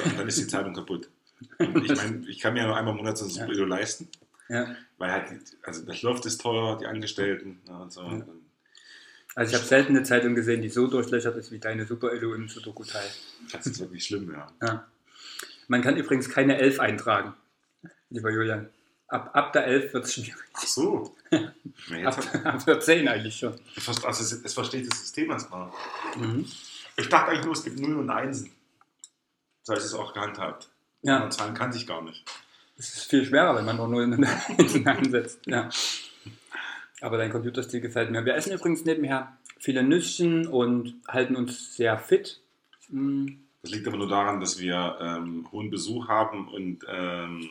[0.04, 1.08] Und dann, ist die Zeitung kaputt.
[1.58, 3.64] Und ich meine, ich kann mir ja nur einmal im Monat so ein Super Elo
[3.64, 4.08] leisten.
[4.48, 4.76] Ja.
[4.98, 5.26] Weil halt,
[5.62, 8.02] also das Luft ist teuer, die Angestellten ne, und so.
[8.02, 8.26] Ja.
[9.34, 12.34] Also ich habe selten eine Zeitung gesehen, die so durchlöchert ist wie deine Super Elo
[12.34, 13.08] im Sudoku-Teil.
[13.50, 14.52] Das ist wirklich schlimm, ja.
[14.62, 14.86] ja.
[15.66, 17.34] Man kann übrigens keine Elf eintragen,
[18.10, 18.68] lieber Julian.
[19.08, 20.34] Ab, ab der 11 wird es schwierig.
[20.52, 21.16] Ach so.
[21.90, 23.58] Ja, ab, ab, der 10 eigentlich schon.
[23.76, 25.70] Also es, es versteht das System erstmal.
[26.16, 26.46] Mhm.
[26.96, 28.44] Ich dachte eigentlich nur, es gibt 0 und 1.
[29.66, 30.68] Das heißt, es ist auch gehandhabt.
[31.02, 31.24] Ja.
[31.24, 32.24] Und Zahlen kann sich gar nicht.
[32.76, 35.40] Es ist viel schwerer, wenn man nur 0 und 1 einsetzt.
[35.46, 35.68] Ja.
[37.00, 38.24] Aber dein Computerstil gefällt mir.
[38.24, 42.40] Wir essen übrigens nebenher viele Nüsschen und halten uns sehr fit.
[42.88, 43.40] Mhm.
[43.62, 47.48] Das liegt aber nur daran, dass wir ähm, hohen Besuch haben und ähm,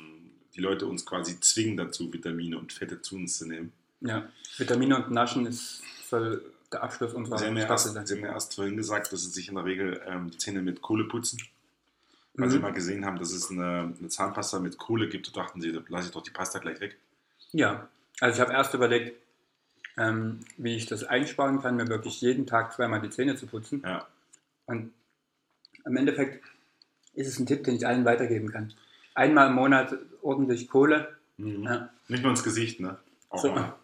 [0.56, 3.71] die Leute uns quasi zwingen dazu, Vitamine und Fette zu uns zu nehmen.
[4.02, 7.91] Ja, Vitamine und Naschen ist, soll der Abschluss unserer Sie haben erst.
[7.91, 10.62] Sie haben ja erst vorhin gesagt, dass Sie sich in der Regel ähm, die Zähne
[10.62, 11.39] mit Kohle putzen.
[12.36, 12.52] Weil mhm.
[12.52, 15.82] Sie mal gesehen haben, dass es eine, eine Zahnpasta mit Kohle gibt, dachten Sie, da
[15.88, 16.98] lasse ich doch die Pasta gleich weg.
[17.52, 17.88] Ja,
[18.19, 19.15] also ich habe erst überlegt,
[19.98, 23.84] ähm, wie ich das einsparen kann, mir wirklich jeden Tag zweimal die Zähne zu putzen.
[23.86, 24.08] Ja.
[24.65, 24.91] Und
[25.86, 26.43] im Endeffekt
[27.13, 28.74] ist es ein Tipp, den ich allen weitergeben kann
[29.15, 31.15] einmal im Monat ordentlich Kohle.
[31.38, 31.63] Mhm.
[31.63, 31.89] Ja.
[32.08, 32.98] Nicht nur ins Gesicht, ne?
[33.30, 33.52] Auch, so.
[33.52, 33.76] mal,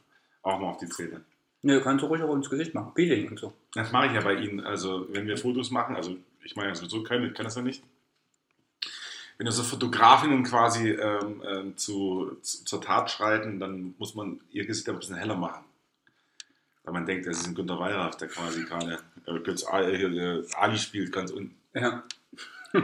[0.43, 1.21] auch mal auf die Zähne.
[1.62, 2.93] Ne, kannst du ruhig auch ins Gesicht machen.
[2.93, 3.53] Peeling und so.
[3.73, 4.62] Das mache ich ja bei Ihnen.
[4.62, 7.83] Also, wenn wir Fotos machen, also ich meine ja sowieso ich kann das ja nicht.
[9.39, 14.65] Wenn also Fotografinnen quasi ähm, ähm, zu, zu, zur Tat schreiten, dann muss man ihr
[14.65, 15.63] Gesicht ein bisschen heller machen.
[16.84, 21.32] Weil man denkt, das ist ein Günter Weyraff, der quasi gerade äh, Ali spielt, ganz
[21.32, 21.56] unten.
[21.73, 22.04] Ja.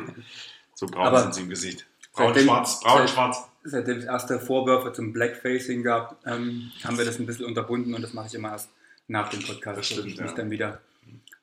[0.75, 1.85] so braun sind sie im Gesicht.
[2.13, 3.49] Braun-schwarz, braun-schwarz.
[3.65, 8.01] Seitdem es erste Vorwürfe zum Blackfacing gab, ähm, haben wir das ein bisschen unterbunden und
[8.01, 8.69] das mache ich immer erst
[9.09, 10.31] nach dem Podcast, das stimmt, mich ja.
[10.31, 10.81] dann wieder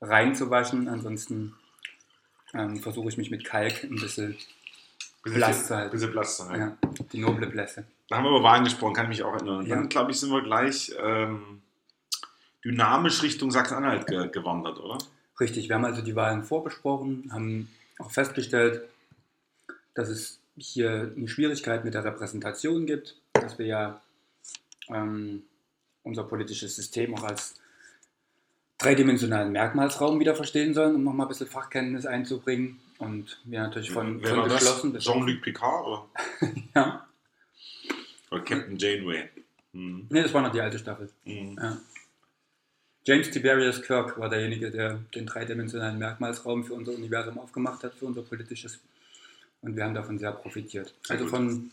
[0.01, 0.89] reinzuwaschen.
[0.89, 1.55] Ansonsten
[2.55, 4.39] ähm, versuche ich mich mit Kalk ein bisschen,
[5.23, 5.91] bisschen blass zu halten.
[5.91, 6.61] Bisschen blass zu halten.
[6.61, 7.85] Ja, die noble Blässe.
[8.09, 9.67] Da haben wir über Wahlen gesprochen, kann ich mich auch erinnern.
[9.67, 9.77] Ja.
[9.77, 11.63] Dann, glaube ich, sind wir gleich ähm,
[12.65, 14.99] dynamisch Richtung Sachsen-Anhalt ge gewandert, oder?
[15.41, 18.83] Richtig, wir haben also die Wahlen vorbesprochen, haben auch festgestellt,
[19.95, 24.01] dass es hier eine Schwierigkeit mit der Repräsentation gibt, dass wir ja
[24.89, 25.43] ähm,
[26.03, 27.55] unser politisches System auch als
[28.79, 32.81] dreidimensionalen Merkmalsraum wieder verstehen sollen, um nochmal ein bisschen Fachkenntnis einzubringen.
[33.03, 35.03] Und wir natürlich von, von geschlossen bis.
[35.03, 36.09] Jean-Luc Picard oder,
[36.75, 37.09] Ja.
[38.31, 39.29] oder Captain Janeway?
[39.73, 40.07] Mhm.
[40.09, 41.11] Ne, das war noch die alte Staffel.
[41.25, 41.59] Mhm.
[41.61, 41.79] Ja.
[43.05, 48.07] James Tiberius Kirk war derjenige, der den dreidimensionalen Merkmalsraum für unser Universum aufgemacht hat, für
[48.07, 48.79] unser politisches.
[49.63, 50.95] Und wir haben davon sehr profitiert.
[51.03, 51.35] Sehr also gut.
[51.35, 51.71] von,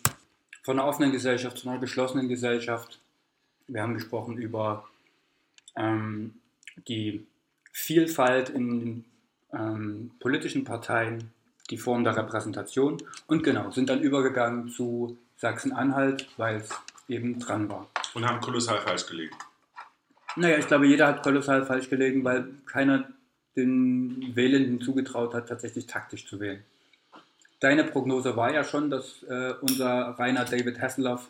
[0.63, 2.99] von einer offenen Gesellschaft zu einer geschlossenen Gesellschaft.
[3.67, 4.89] Wir haben gesprochen über
[5.75, 6.33] ähm,
[6.87, 7.27] die
[7.71, 9.05] Vielfalt in den
[9.53, 11.31] ähm, politischen Parteien,
[11.69, 16.69] die Form der Repräsentation und genau, sind dann übergegangen zu Sachsen-Anhalt, weil es
[17.07, 17.87] eben dran war.
[18.13, 19.35] Und haben kolossal falsch gelegen.
[20.35, 23.07] Naja, ich glaube, jeder hat kolossal falsch gelegen, weil keiner
[23.55, 26.63] den Wählenden zugetraut hat, tatsächlich taktisch zu wählen.
[27.59, 31.27] Deine Prognose war ja schon, dass äh, unser Rainer David Hasselhoff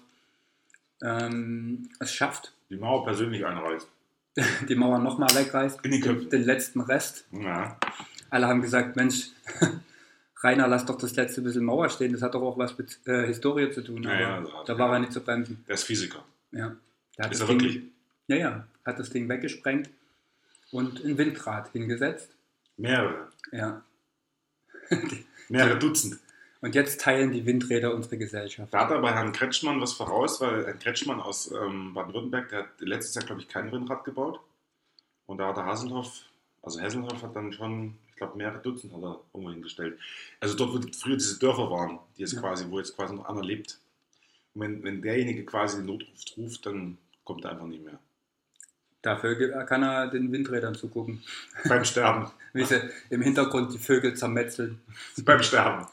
[1.02, 3.88] ähm, es schafft, Die Mauer persönlich einreißt.
[4.70, 6.22] die Mauer nochmal wegreißt, In die Köpfe.
[6.22, 7.26] den, den letzten Rest.
[7.32, 7.78] Ja.
[8.30, 9.30] Alle haben gesagt, Mensch,
[10.44, 13.26] Rainer, lass doch das letzte bisschen Mauer stehen, das hat doch auch was mit äh,
[13.28, 14.04] Historie zu tun.
[14.04, 15.64] Ja, aber ja, also- da war er nicht zu bremsen.
[15.68, 16.24] Der ist Physiker.
[16.52, 16.76] Ja.
[17.18, 17.84] Der hat Ist er Ding- wirklich?
[18.28, 19.90] Ja, ja, hat das Ding weggesprengt
[20.72, 22.30] und ein Windrad hingesetzt.
[22.78, 23.28] Mehrere.
[23.52, 23.82] Ja.
[25.50, 26.20] Mehrere Dutzend.
[26.62, 28.74] Und jetzt teilen die Windräder unsere Gesellschaft.
[28.74, 32.70] Da hat aber Herrn Kretschmann was voraus, weil Herrn Kretschmann aus ähm, Baden-Württemberg, der hat
[32.80, 34.42] letztes Jahr, glaube ich, kein Windrad gebaut.
[35.26, 36.24] Und da hat der Hasselhoff,
[36.62, 40.00] also Hasselhoff hat dann schon, glaube, mehrere Dutzend hat er irgendwo hingestellt.
[40.40, 42.42] Also dort, wo früher diese Dörfer waren, die jetzt Ja.
[42.42, 43.80] quasi, wo jetzt quasi noch einer lebt.
[44.54, 48.00] Und wenn, wenn derjenige quasi den Notruf ruft, dann kommt er einfach nicht mehr.
[49.02, 51.24] Dafür kann er den Windrädern zugucken,
[51.68, 52.30] Beim Sterben.
[52.54, 54.82] wie sie im Hintergrund die Vögel zermetzeln.
[55.24, 55.88] Beim Sterben.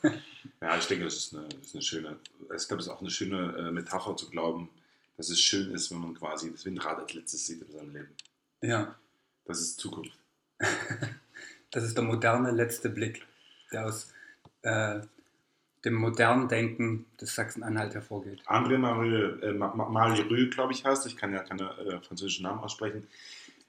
[0.60, 3.00] Ja, ich denke, das ist eine, das ist eine schöne, ich glaube, das ist auch
[3.00, 4.68] eine schöne äh, Metapher zu glauben,
[5.16, 8.08] dass es schön ist, wenn man quasi das Windrad als letztes sieht in seinem Leben.
[8.62, 8.96] Ja,
[9.44, 10.18] Das ist Zukunft.
[11.70, 13.26] das ist der moderne letzte Blick,
[13.72, 14.12] der aus
[14.62, 15.00] äh,
[15.85, 18.40] dem modernen Denken des Sachsen-Anhalt hervorgeht.
[18.46, 21.07] André Marie, äh, Ma- Ma- Malheureux, glaube ich, heißt.
[21.07, 23.07] Ich kann ja keine äh, französischen Namen aussprechen.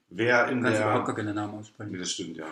[0.10, 1.26] Wer in Du kannst überhaupt gar der.
[1.26, 2.00] keine Namen Nee, aussprechen.
[2.00, 2.46] das stimmt, ja.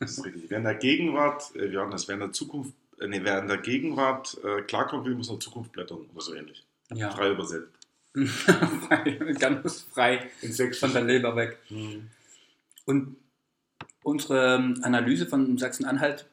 [0.00, 0.44] Das ist richtig.
[0.48, 3.38] Wer in der Gegenwart, äh, wir hatten das, wer in der Zukunft, äh, nee, wer
[3.38, 6.64] in der Gegenwart äh, klarkommen will, muss in der Zukunft blättern oder so ähnlich.
[6.92, 7.68] Ja, Frei übersetzt.
[8.26, 11.58] frei, ganz frei In sechs von der Leber weg.
[11.68, 12.08] Hm.
[12.84, 13.16] Und
[14.08, 16.26] unsere ähm, Analyse von Sachsen-Anhalt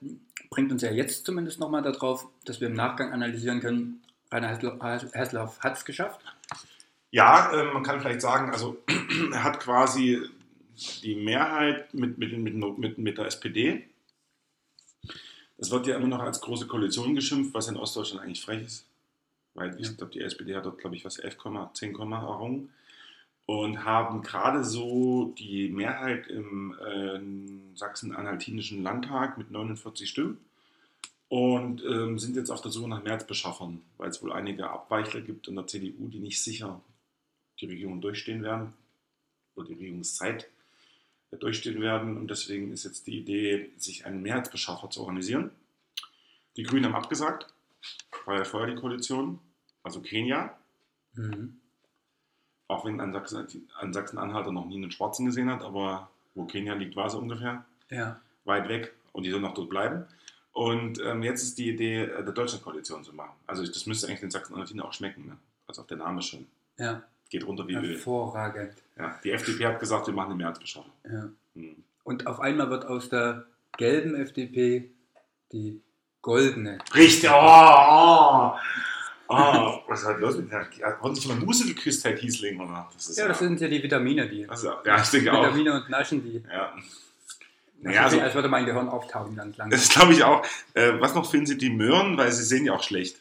[0.50, 5.60] bringt uns ja jetzt zumindest nochmal darauf, dass wir im Nachgang analysieren können, Rainer Hasselhoff
[5.60, 6.22] hat es geschafft.
[7.12, 8.78] Ja, ähm, man kann vielleicht sagen, also
[9.32, 10.22] er hat quasi
[11.04, 13.88] die Mehrheit mit, mit, mit, mit, mit der SPD.
[15.58, 18.86] Das wird ja immer noch als große Koalition geschimpft, was in Ostdeutschland eigentlich frech ist.
[19.54, 19.94] Weil ich Ja.
[19.94, 21.38] glaube, die SPD hat dort, glaube ich, was 11,
[21.74, 22.70] 10, errungen.
[23.48, 30.40] Und haben gerade so die Mehrheit im äh, sachsen-anhaltinischen Landtag mit 49 Stimmen.
[31.28, 35.48] Und ähm, sind jetzt auf der Suche nach Mehrheitsbeschaffern, weil es wohl einige Abweichler gibt
[35.48, 36.82] in der CDU, die nicht sicher
[37.60, 38.74] die Regierung durchstehen werden
[39.56, 40.48] oder die Regierungszeit
[41.40, 42.18] durchstehen werden.
[42.18, 45.52] Und deswegen ist jetzt die Idee, sich einen Mehrheitsbeschaffer zu organisieren.
[46.58, 47.48] Die Grünen haben abgesagt,
[48.26, 49.40] war ja vorher die Koalition,
[49.84, 50.58] also Kenia,
[51.16, 51.62] Mhm.
[52.68, 56.96] Auch wenn an an Sachsen-Anhalter noch nie einen Schwarzen gesehen hat, aber wo Kenia liegt,
[56.96, 60.06] war sie ungefähr Ja, weit weg und die sollen noch dort bleiben.
[60.52, 63.34] Und ähm, jetzt ist die Idee, äh, der Deutschlandkoalition zu machen.
[63.46, 65.26] Also das müsste eigentlich den Sachsen-Anhaltern auch schmecken.
[65.28, 65.38] Ne?
[65.68, 66.48] Also auch der Name schon.
[66.78, 67.90] ja, Geht runter wie Öl.
[67.94, 68.74] hervorragend.
[68.98, 70.92] Ja, die FDP hat gesagt, wir machen eine Mehrheitsbeschaffung.
[71.04, 71.28] Ja.
[71.56, 71.76] Hm.
[72.04, 73.46] Und auf einmal wird aus der
[73.78, 74.92] gelben FDP
[75.52, 75.82] die
[76.22, 76.78] goldene.
[76.94, 78.52] Richtig, oh, oh,
[79.28, 79.80] oh.
[79.88, 80.68] Was ist halt los mit der?
[81.02, 82.90] Wurden sich mal Muse geküsst, Herr Kiesling, oder?
[82.94, 84.48] Das ist Ja, das sind ja die Vitamine, die.
[84.50, 85.44] also, ja, ich denke auch.
[85.44, 86.44] Vitamine und Naschen, die.
[86.48, 86.74] Ja.
[87.82, 89.70] Ja, Naja, also, als würde mein Gehirn auftauchen ganz langsam.
[89.80, 90.44] das glaube ich auch.
[90.74, 93.18] Äh, was noch finden Sie die Möhren, weil sie sehen ja auch schlecht.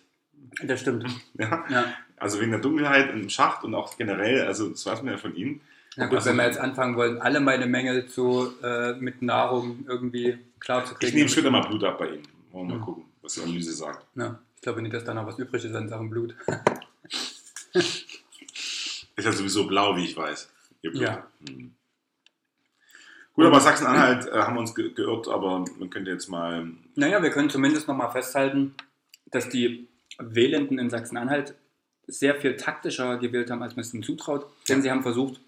[0.62, 1.05] Das stimmt.
[1.38, 1.64] Ja?
[1.69, 1.85] Ja.
[2.17, 5.35] Also wegen der Dunkelheit im Schacht und auch generell, also das weiß man ja von
[5.37, 5.61] Ihnen.
[5.97, 9.85] Na gut, Also- wenn wir jetzt anfangen wollen, alle meine Mängel zu, äh, mit Nahrung
[9.87, 11.09] irgendwie klar zu kriegen.
[11.09, 12.23] Ich nehme später mal Blut ab bei Ihnen.
[12.53, 12.85] Wollen wir mal Mhm.
[12.85, 14.07] gucken, was die Analyse sagt.
[14.14, 16.35] Ja, glaube nicht, dass da noch was übrig ist an Sachen Blut.
[19.16, 20.50] Ist ja sowieso blau, wie ich weiß.
[20.83, 21.27] Ja.
[21.48, 21.72] Hm.
[23.35, 26.68] Gut, aber Sachsen-Anhalt äh, haben wir uns ge geirrt, aber man könnte jetzt mal.
[26.94, 28.74] Naja, wir können zumindest nochmal festhalten,
[29.27, 31.55] dass die Wählenden in Sachsen-Anhalt
[32.07, 35.40] sehr viel taktischer gewählt haben, als man es ihnen zutraut, denn sie haben versucht,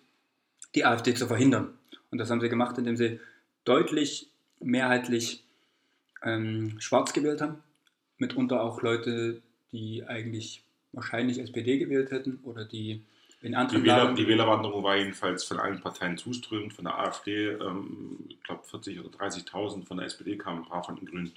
[0.75, 1.75] die AfD zu verhindern.
[2.11, 3.21] Und das haben sie gemacht, indem sie
[3.65, 5.45] deutlich mehrheitlich
[6.23, 7.63] ähm, schwarz gewählt haben.
[8.19, 13.03] Mitunter auch Leute, die eigentlich wahrscheinlich SPD gewählt hätten oder die
[13.43, 17.49] in anderen Die, Wähler, die Wählerwanderung war jedenfalls von allen Parteien zuströmend, von der AfD,
[17.51, 21.33] ähm, ich glaube 40.000 oder 30.000, von der SPD kamen ein paar von den Grünen.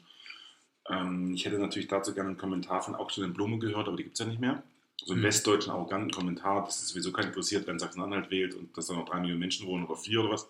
[0.89, 4.15] Ähm, ich hätte natürlich dazu gerne einen Kommentar von Augustin Blume gehört, aber die gibt
[4.15, 4.63] es ja nicht mehr.
[5.05, 5.27] So einen Mhm.
[5.27, 9.05] westdeutschen arroganten Kommentar, das ist sowieso keinen interessiert, wenn Sachsen-Anhalt wählt und dass da noch
[9.07, 10.47] drei Millionen Menschen wohnen oder vier oder was.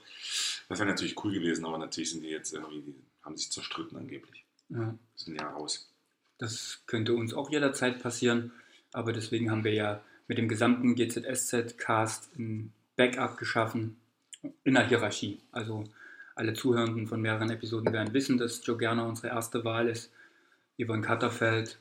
[0.70, 3.98] Das wäre natürlich cool gewesen, aber natürlich sind die jetzt irgendwie, die haben sich zerstritten
[3.98, 4.44] angeblich.
[4.70, 4.96] Ja.
[5.16, 5.92] Sind ja raus.
[6.40, 8.52] Das könnte uns auch jederzeit passieren,
[8.92, 13.98] aber deswegen haben wir ja mit dem gesamten GZSZ-Cast ein Backup geschaffen
[14.64, 15.42] in der Hierarchie.
[15.52, 15.84] Also
[16.36, 20.12] alle Zuhörenden von mehreren Episoden werden wissen, dass Joe Gerner unsere erste Wahl ist.
[20.82, 21.78] Yvonne Katterfeld,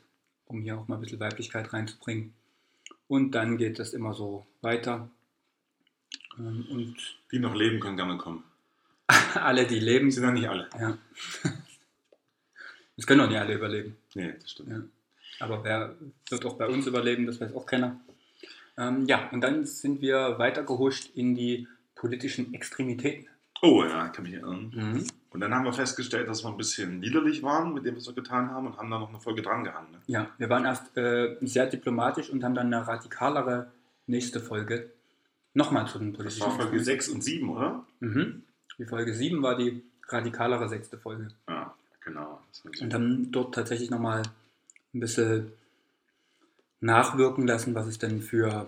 [0.47, 2.35] um hier auch mal ein bisschen Weiblichkeit reinzubringen.
[3.07, 5.09] Und dann geht das immer so weiter.
[6.37, 6.97] Ähm, Und
[7.31, 8.43] Die noch leben, können gerne kommen.
[9.35, 10.69] alle, die leben, Sind ja nicht alle.
[10.79, 10.99] ja.
[12.99, 13.97] Das können doch nicht alle überleben.
[14.17, 14.71] Nee, das stimmt.
[14.71, 14.83] Ja.
[15.39, 15.95] Aber wer
[16.31, 18.01] wird auch bei uns überleben, das weiß auch keiner.
[18.77, 23.29] Ähm, ja, und dann sind wir weitergehuscht in die politischen Extremitäten.
[23.63, 24.73] Oh ja, kann mich erinnern.
[24.75, 25.07] Mhm.
[25.31, 28.15] Und dann haben wir festgestellt, dass wir ein bisschen liederlich waren mit dem, was wir
[28.15, 29.93] getan haben und haben da noch eine Folge dran gehangen.
[29.93, 29.99] Ne?
[30.09, 33.71] Ja, wir waren erst äh, sehr diplomatisch und haben dann eine radikalere
[34.07, 34.91] nächste Folge
[35.55, 37.01] nochmal zu den Das politischen war Folge Extremitäten.
[37.01, 37.87] 6 und 7, oder?
[38.01, 38.43] Mhm.
[38.77, 41.29] Die Folge 7 war die radikalere sechste Folge.
[41.49, 41.58] Ja,
[42.09, 42.41] genau.
[42.81, 44.23] Und haben dort tatsächlich nochmal
[44.95, 45.53] ein bisschen
[46.81, 48.67] nachwirken lassen, was es denn für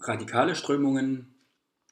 [0.00, 1.34] radikale Strömungen,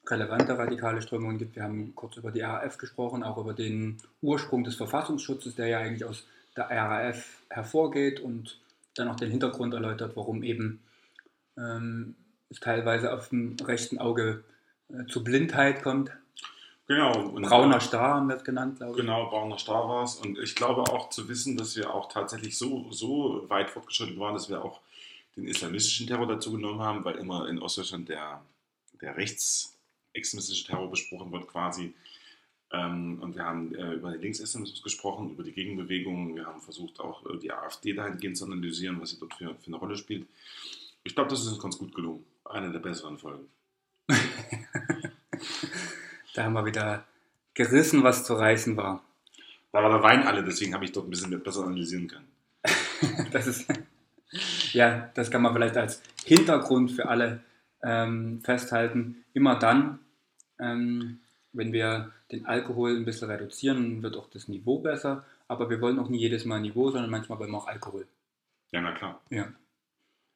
[0.06, 1.56] relevante radikale Strömungen gibt.
[1.56, 5.78] Wir haben kurz über die RAF gesprochen, auch über den Ursprung des Verfassungsschutzes, der ja
[5.78, 8.60] eigentlich aus der RAF hervorgeht und
[8.94, 10.80] dann auch den Hintergrund erläutert, warum eben
[11.56, 12.14] ähm,
[12.50, 14.44] es teilweise auf dem rechten Auge
[14.88, 16.12] äh, zu Blindheit kommt.
[16.86, 17.28] Genau.
[17.28, 18.98] Und Brauner Star haben wir es genannt, glaube ich.
[18.98, 20.16] Genau, Brauner Star war es.
[20.16, 24.34] Und ich glaube auch zu wissen, dass wir auch tatsächlich so, so weit fortgeschritten waren,
[24.34, 24.80] dass wir auch
[25.36, 28.42] den islamistischen Terror dazu genommen haben, weil immer in Ostdeutschland der,
[29.00, 31.94] der rechtsextremistische Terror besprochen wird quasi.
[32.70, 36.36] Ähm, und wir haben äh, über den Linksextremismus gesprochen, über die Gegenbewegungen.
[36.36, 39.66] Wir haben versucht, auch äh, die AfD dahingehend zu analysieren, was sie dort für, für
[39.68, 40.26] eine Rolle spielt.
[41.02, 42.24] Ich glaube, das ist uns ganz gut gelungen.
[42.44, 43.48] Eine der besseren Folgen.
[46.34, 47.04] Da haben wir wieder
[47.54, 49.02] gerissen, was zu reißen war.
[49.72, 52.28] Da war der Wein alle, deswegen habe ich dort ein bisschen besser analysieren können.
[53.32, 53.66] Das ist,
[54.72, 57.40] ja, das kann man vielleicht als Hintergrund für alle
[57.82, 59.24] ähm, festhalten.
[59.34, 59.98] Immer dann,
[60.58, 61.18] ähm,
[61.52, 65.24] wenn wir den Alkohol ein bisschen reduzieren, wird auch das Niveau besser.
[65.48, 68.06] Aber wir wollen auch nie jedes Mal Niveau, sondern manchmal wollen wir auch Alkohol.
[68.72, 69.20] Ja, na klar.
[69.30, 69.52] Ja.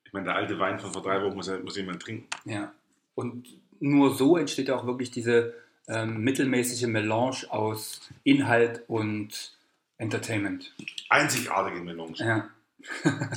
[0.04, 2.28] Ich meine, der alte Wein von vor drei Wochen muss, ja- muss jemand trinken.
[2.44, 2.72] Ja.
[3.14, 3.48] Und
[3.80, 5.54] nur so entsteht auch wirklich diese
[5.88, 9.56] ähm, mittelmäßige Melange aus Inhalt und
[9.96, 10.74] Entertainment.
[11.08, 12.16] Einzigartige Melange.
[12.18, 12.48] Ja.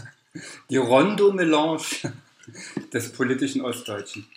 [0.69, 1.81] Die Rondo-Melange
[2.93, 4.27] des politischen Ostdeutschen.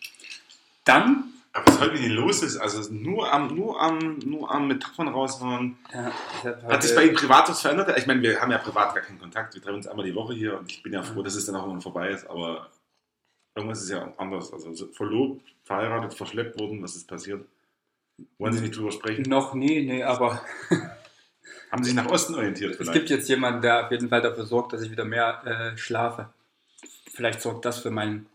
[0.85, 5.09] Dann, Aber was heute mit los ist, also nur am, nur am, nur am Metaphern
[5.09, 5.77] raushauen.
[5.93, 6.13] ja,
[6.65, 7.97] Hat sich bei Ihnen privat was verändert?
[7.97, 9.55] Ich meine, wir haben ja privat gar keinen Kontakt.
[9.55, 11.57] Wir treffen uns einmal die Woche hier und ich bin ja froh, dass es dann
[11.57, 12.29] auch irgendwann vorbei ist.
[12.29, 12.71] Aber
[13.55, 14.53] irgendwas ist ja anders.
[14.53, 17.47] Also so verlobt, verheiratet, verschleppt worden, was ist passiert?
[18.39, 19.23] Wollen Sie nicht drüber sprechen?
[19.23, 20.43] noch nie, nee, aber
[21.75, 22.93] Haben Sie sich nach Osten orientiert es vielleicht?
[22.93, 26.29] gibt jetzt jemanden, der auf jeden Fall dafür sorgt, dass ich wieder mehr äh, schlafe.
[27.13, 28.27] Vielleicht sorgt das für mein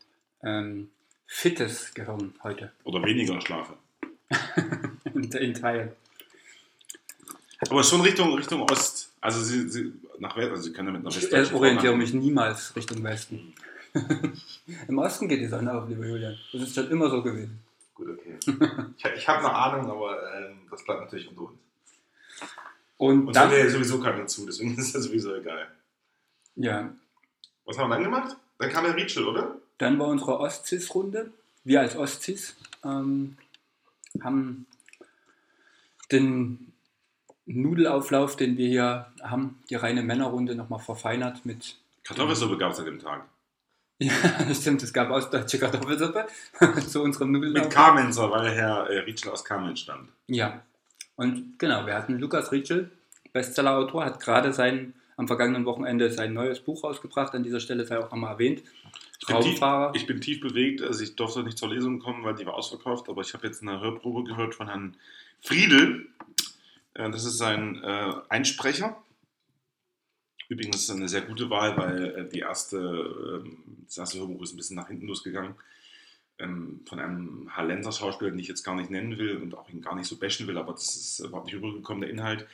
[0.44, 0.90] ähm,
[1.26, 2.74] fittes Gehirn heute.
[2.84, 3.78] Oder weniger schlafe.
[5.14, 5.94] in, in Teilen.
[7.70, 9.14] Aber schon Richtung, Richtung Ost.
[9.22, 12.14] Also Sie, Sie nach West, also Sie können ja mit einer Ich äh, orientiere mich
[12.14, 13.54] niemals Richtung Westen.
[14.90, 16.38] Im Osten geht die Sonne auf, lieber Julian.
[16.52, 17.60] Das ist schon immer so gewesen.
[18.00, 18.38] Gut, okay.
[18.98, 21.60] Ich, ich habe eine Ahnung, aber ähm, das bleibt natürlich unter uns.
[22.96, 25.68] Und Und dann, ja sowieso keiner zu, deswegen ist das sowieso egal.
[26.56, 26.94] ja,
[27.66, 28.38] Was haben wir dann gemacht?
[28.58, 29.58] Dann kam der Rietschel, oder?
[29.80, 31.32] dann war unsere Ostcis-Runde.
[31.66, 33.38] Wir als Ostcis ähm,
[34.22, 34.66] haben
[36.12, 36.72] den
[37.46, 42.86] Nudelauflauf, den wir hier haben, die reine Männerrunde nochmal verfeinert mit Kartoffelsuppe gab es an
[42.86, 43.26] dem Tag.
[44.00, 44.14] Ja,
[44.54, 46.26] stimmt, es gab ostdeutsche Kartoffelsuppe
[46.88, 47.66] zu unserem Nudelauflauf.
[47.66, 50.10] Mit Kamenzer, weil Herr äh, Rietschel aus Kamenz stammt.
[50.28, 50.62] Ja,
[51.16, 52.92] und genau, wir hatten Lukas Rietschel,
[53.34, 57.36] Bestsellerautor, hat gerade sein, am vergangenen Wochenende sein neues Buch rausgebracht.
[57.36, 58.64] An dieser Stelle sei auch nochmal erwähnt.
[59.20, 59.60] Ich bin, tief,
[59.94, 63.10] ich bin tief bewegt, also ich durfte nicht zur Lesung kommen, weil die war ausverkauft,
[63.10, 64.96] aber ich habe jetzt eine Hörprobe gehört von Herrn
[65.42, 66.08] Friedel.
[66.94, 68.96] Äh, Das ist sein äh, Einsprecher.
[70.50, 74.58] Übrigens eine sehr gute Wahl, weil äh, die erste, ähm, das erste Hörbuch ist ein
[74.58, 75.54] bisschen nach hinten losgegangen.
[76.40, 79.82] Ähm, Von einem Hallenser Schauspieler, den ich jetzt gar nicht nennen will und auch ihn
[79.82, 82.48] gar nicht so bashen will, aber das ist überhaupt nicht rübergekommen, der Inhalt.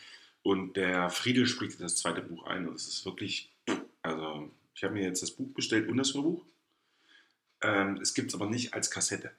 [0.44, 2.68] Und der Friedel spricht das zweite Buch ein.
[2.68, 3.50] Und es ist wirklich,
[4.02, 6.44] also ich habe mir jetzt das Buch bestellt und das Hörbuch.
[7.62, 9.32] Ähm, es gibt es aber nicht als Kassette.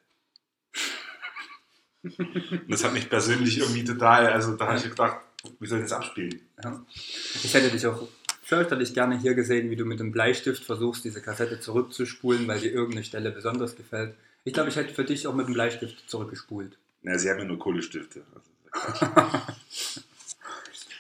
[2.02, 5.20] Und das hat mich persönlich irgendwie total, also da habe ich gedacht,
[5.60, 6.40] wie soll ich das abspielen?
[6.64, 6.86] Ja.
[6.94, 8.08] Ich hätte dich auch
[8.46, 12.70] fürchterlich gerne hier gesehen, wie du mit dem Bleistift versuchst, diese Kassette zurückzuspulen, weil dir
[12.70, 14.14] irgendeine Stelle besonders gefällt.
[14.44, 16.78] Ich glaube, ich hätte für dich auch mit dem Bleistift zurückgespult.
[17.02, 18.22] Na, sie haben ja nur Kohlestifte.
[18.70, 19.06] Also,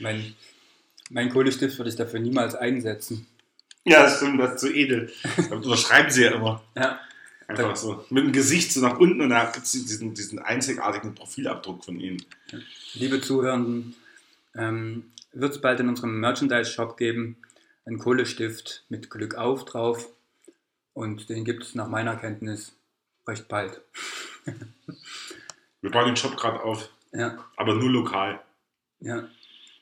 [0.00, 0.34] mein,
[1.10, 3.28] mein Kohlestift würde ich dafür niemals einsetzen.
[3.84, 5.12] ja, das stimmt, das ist zu edel.
[5.62, 6.64] Das schreiben sie ja immer.
[6.74, 6.98] Ja,
[7.46, 8.04] Einfach so.
[8.10, 12.00] Mit dem Gesicht so nach unten und da gibt es diesen, diesen einzigartigen Profilabdruck von
[12.00, 12.24] ihnen.
[12.94, 13.94] liebe Zuhörenden,
[14.56, 17.36] ähm, wird es bald in unserem Merchandise-Shop geben,
[17.84, 20.08] einen Kohlestift mit Glück auf drauf.
[20.92, 22.76] Und den gibt es nach meiner Kenntnis
[23.26, 23.82] recht bald.
[25.80, 28.40] Wir bauen den Shop gerade auf, Ja, aber nur lokal.
[29.00, 29.28] ja.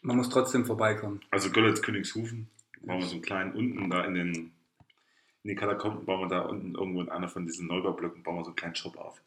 [0.07, 1.23] Man muss trotzdem vorbeikommen.
[1.31, 2.51] Also Görlitz Königshofen,
[2.83, 6.41] bauen wir so einen kleinen unten da in den, in den Katakomben, bauen wir da
[6.43, 9.19] unten irgendwo in einer von diesen Neubaublöcken, bauen wir so einen kleinen Shop auf.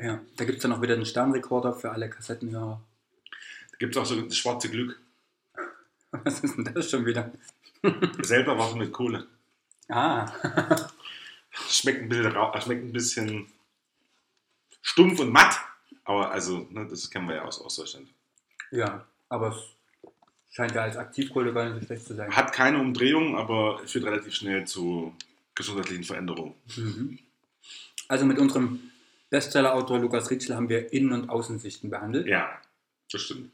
[0.00, 2.82] Ja, da gibt es dann auch wieder einen Sternrekorder für alle Kassettenhörer.
[3.70, 5.00] Da gibt es auch so das schwarze Glück.
[6.26, 7.30] Was ist denn das schon wieder?
[8.22, 9.26] Selber Wasser mit Kohle.
[9.88, 10.26] Ah,
[11.68, 13.46] Schmeckt ein bisschen, schmeckt ein bisschen
[14.82, 15.56] stumpf und matt.
[16.04, 18.08] Aber also, ne, das kennen wir ja aus Ostdeutschland.
[18.72, 22.34] ja, aber es scheint ja als Aktivkohle gar nicht so schlecht zu sein.
[22.34, 25.14] Hat keine Umdrehung, aber führt relativ schnell zu
[25.54, 26.54] gesundheitlichen Veränderungen.
[26.76, 27.18] Mhm.
[28.08, 28.80] Also mit unserem
[29.30, 32.26] Bestseller-Autor Lukas Ritschl haben wir Innen- und Außensichten behandelt.
[32.26, 32.60] Ja,
[33.12, 33.50] das stimmt.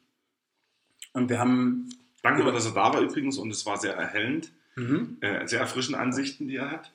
[1.13, 1.89] Und wir haben
[2.23, 4.53] Danke, dass er da war übrigens und es war sehr erhellend.
[4.77, 5.19] mhm.
[5.21, 6.93] Äh, sehr erfrischende Ansichten, die er hat.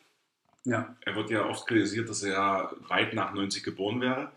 [0.63, 4.31] ja, Er wird ja oft kritisiert, dass er ja weit nach 90 geboren wäre.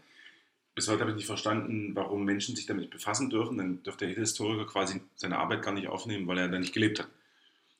[0.74, 3.58] Bis heute habe ich nicht verstanden, warum Menschen sich damit befassen dürfen.
[3.58, 7.00] Dann dürfte der Historiker quasi seine Arbeit gar nicht aufnehmen, weil er da nicht gelebt
[7.00, 7.08] hat.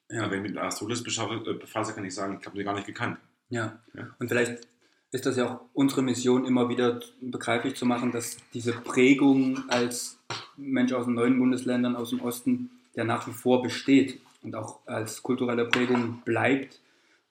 [0.09, 0.31] ja.
[0.31, 3.19] Wenn ich mit Aristoteles äh, befasse, kann ich sagen, ich habe ihn gar nicht gekannt.
[3.49, 3.79] Ja.
[3.95, 4.09] Ja.
[4.19, 4.67] Und vielleicht
[5.13, 10.19] ist das ja auch unsere Mission, immer wieder begreiflich zu machen, dass diese Prägung als
[10.57, 14.81] Mensch aus den neuen Bundesländern aus dem Osten ja nach wie vor besteht und auch
[14.87, 16.81] als kulturelle Prägung bleibt,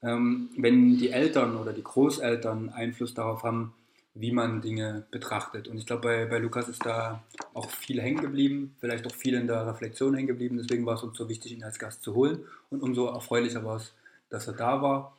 [0.01, 3.73] ähm, wenn die Eltern oder die Großeltern Einfluss darauf haben,
[4.15, 5.67] wie man Dinge betrachtet.
[5.67, 9.35] Und ich glaube, bei, bei Lukas ist da auch viel hängen geblieben, vielleicht auch viel
[9.35, 10.57] in der Reflexion hängen geblieben.
[10.57, 12.43] Deswegen war es uns so wichtig, ihn als Gast zu holen.
[12.69, 13.93] Und umso erfreulicher war es,
[14.29, 15.15] dass er da war.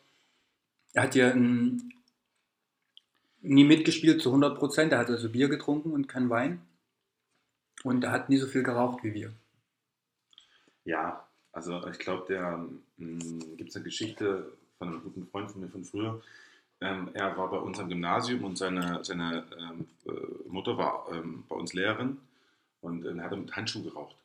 [0.92, 1.32] Er hat ja
[3.42, 4.92] nie mitgespielt zu 100 Prozent.
[4.92, 6.60] Er hat also Bier getrunken und kein Wein.
[7.84, 9.32] Und er hat nie so viel geraucht wie wir.
[10.90, 15.68] Ja, also ich glaube, der gibt es eine Geschichte von einem guten Freund von mir
[15.68, 16.20] von früher.
[16.80, 21.44] Ähm, er war bei uns am Gymnasium und seine, seine ähm, äh, Mutter war ähm,
[21.48, 22.18] bei uns Lehrerin
[22.80, 24.16] und äh, er hat mit Handschuhen geraucht.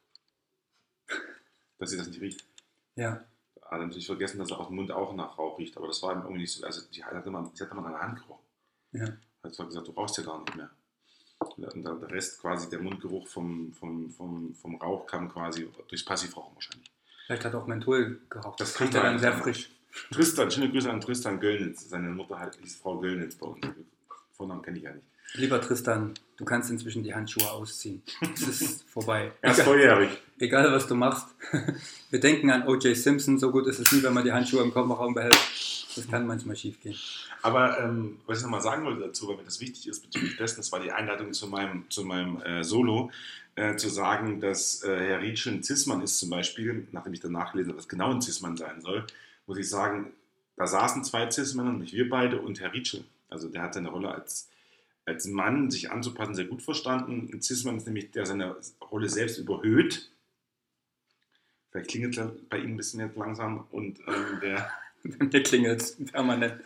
[1.77, 2.43] Dass sie das nicht riecht.
[2.95, 3.23] Ja,
[3.61, 6.01] Er hat natürlich vergessen, dass er aus dem Mund auch nach Rauch riecht, aber das
[6.01, 6.65] war ihm irgendwie nicht so.
[6.65, 8.45] Also, die hatte man, sie hatte mal an der Hand gerochen.
[8.93, 9.07] ja,
[9.43, 10.71] Hat zwar gesagt, du rauchst ja gar nicht mehr.
[11.57, 16.91] Der Rest quasi, der Mundgeruch vom, vom, vom, vom Rauch kam quasi durchs Passivrauchen wahrscheinlich.
[17.25, 18.59] vielleicht hat auch Menthol geraucht.
[18.59, 19.69] Das riecht er dann sehr frisch.
[20.11, 21.89] Tristan, schöne Grüße an Tristan Göllnitz.
[21.89, 23.65] Seine Mutter halt, hieß Frau Göllnitz bei uns.
[24.35, 25.05] Vornamen kenne ich ja nicht.
[25.35, 28.01] Lieber Tristan, du kannst inzwischen die Handschuhe ausziehen.
[28.33, 29.31] Es ist vorbei.
[29.41, 30.09] Er ist Egal, volljährig.
[30.39, 31.27] egal, was du machst.
[32.09, 32.95] Wir denken an O.J.
[32.95, 33.37] Simpson.
[33.39, 35.37] So gut ist es nie, wenn man die Handschuhe im Kofferraum behält.
[35.95, 36.95] Das kann manchmal schief gehen.
[37.41, 40.57] Aber ähm, was ich nochmal sagen wollte dazu, weil mir das wichtig ist bezüglich dessen,
[40.57, 43.11] das war die Einleitung zu meinem, zu meinem äh, Solo,
[43.55, 47.31] äh, zu sagen, dass äh, Herr Rietsch ein Zismann ist zum Beispiel, nachdem ich dann
[47.31, 49.05] nachgelesen habe, was genau ein Zismann sein soll,
[49.47, 50.11] muss ich sagen,
[50.57, 53.03] da saßen zwei Cis-Männer, nämlich wir beide und Herr Rietschel.
[53.29, 54.49] Also der hat seine Rolle als,
[55.05, 57.29] als Mann, sich anzupassen, sehr gut verstanden.
[57.31, 58.55] Ein Cis-Mann ist nämlich, der seine
[58.91, 60.11] Rolle selbst überhöht.
[61.71, 63.67] Vielleicht klingelt es bei Ihnen ein bisschen jetzt langsam.
[63.71, 64.71] Und ähm, der,
[65.19, 66.61] mir klingelt es permanent.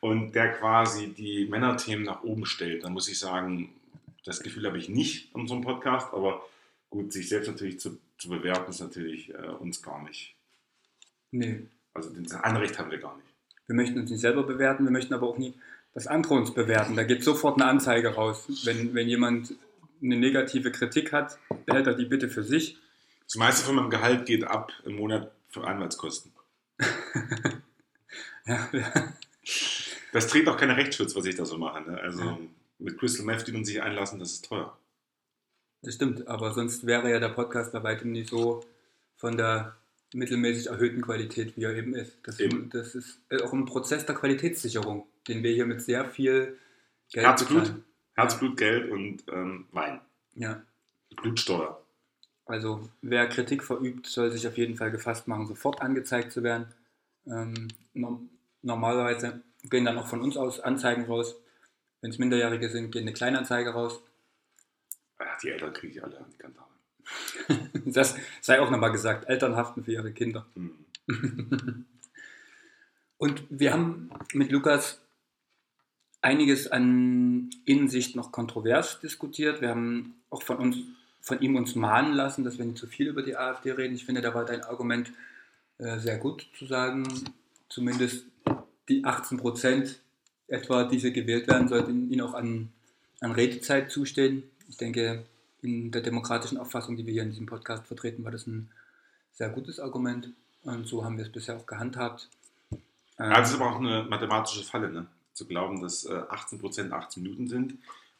[0.00, 2.84] und der quasi die Männerthemen nach oben stellt.
[2.84, 3.70] Dann muss ich sagen,
[4.24, 6.42] das Gefühl habe ich nicht an so einem Podcast, aber
[6.90, 10.34] gut, sich selbst natürlich zu, zu bewerten, ist natürlich äh, uns gar nicht.
[11.30, 13.28] Nee, Also das Anrecht haben wir gar nicht.
[13.66, 15.54] wir möchten uns nicht selber bewerten, wir möchten aber auch nie,
[15.94, 16.96] dass andere uns bewerten.
[16.96, 18.46] Da geht sofort eine Anzeige raus.
[18.64, 19.54] Wenn, wenn jemand
[20.02, 22.78] eine negative Kritik hat, behält er die bitte für sich.
[23.24, 26.32] Das meiste von meinem Gehalt geht ab im Monat für Anwaltskosten.
[28.46, 29.12] Ja, ja.
[30.12, 31.82] Das trägt auch keine Rechtsschutz, was ich da so mache.
[31.82, 31.98] Ne?
[32.00, 32.38] Also Ja.
[32.78, 34.76] mit Crystal Meth, die man sich einlassen, das ist teuer.
[35.82, 38.64] Das stimmt, aber sonst wäre ja der Podcast bei weitem nicht so
[39.16, 39.76] von der
[40.14, 42.18] mittelmäßig erhöhten Qualität, wie er eben ist.
[42.22, 42.70] Das, Eben.
[42.70, 46.58] das ist auch ein Prozess der Qualitätssicherung, den wir hier mit sehr viel
[47.12, 47.84] Geld Herzblut, bezahlen.
[48.14, 50.00] Herzblut, Geld und ähm, Wein.
[50.34, 50.62] Ja,
[51.16, 51.84] Blutsteuer.
[52.48, 56.66] Also wer Kritik verübt, soll sich auf jeden Fall gefasst machen, sofort angezeigt zu werden.
[57.26, 58.22] Ähm, no
[58.62, 61.36] normalerweise gehen dann auch von uns aus Anzeigen raus.
[62.00, 64.00] Wenn es Minderjährige sind, geht eine Kleinanzeige raus.
[65.20, 66.68] Ja, die Eltern kriege ich alle an die Kandare.
[67.84, 70.46] das sei auch nochmal gesagt, Eltern haften für ihre Kinder.
[70.54, 70.86] Mhm.
[73.18, 75.02] Und wir haben mit Lukas
[76.22, 79.60] einiges an Innensicht noch kontrovers diskutiert.
[79.60, 80.78] Wir haben auch von, uns,
[81.28, 83.94] von ihm uns mahnen lassen, dass wir nicht zu viel über die AfD reden.
[83.94, 85.12] Ich finde, da war dein Argument
[85.78, 87.06] äh, sehr gut zu sagen,
[87.68, 88.24] zumindest
[88.88, 90.00] die 18 Prozent
[90.48, 92.72] etwa, die sie gewählt werden, sollten ihnen auch an,
[93.20, 94.42] an Redezeit zustehen.
[94.68, 95.24] Ich denke,
[95.60, 98.70] in der demokratischen Auffassung, die wir hier in diesem Podcast vertreten, war das ein
[99.32, 100.30] sehr gutes Argument.
[100.62, 102.28] Und so haben wir es bisher auch gehandhabt.
[102.70, 102.78] Ähm,
[103.18, 105.06] also es ist aber auch eine mathematische Falle, ne?
[105.34, 107.74] zu glauben, dass äh, 18% 18 Minuten sind.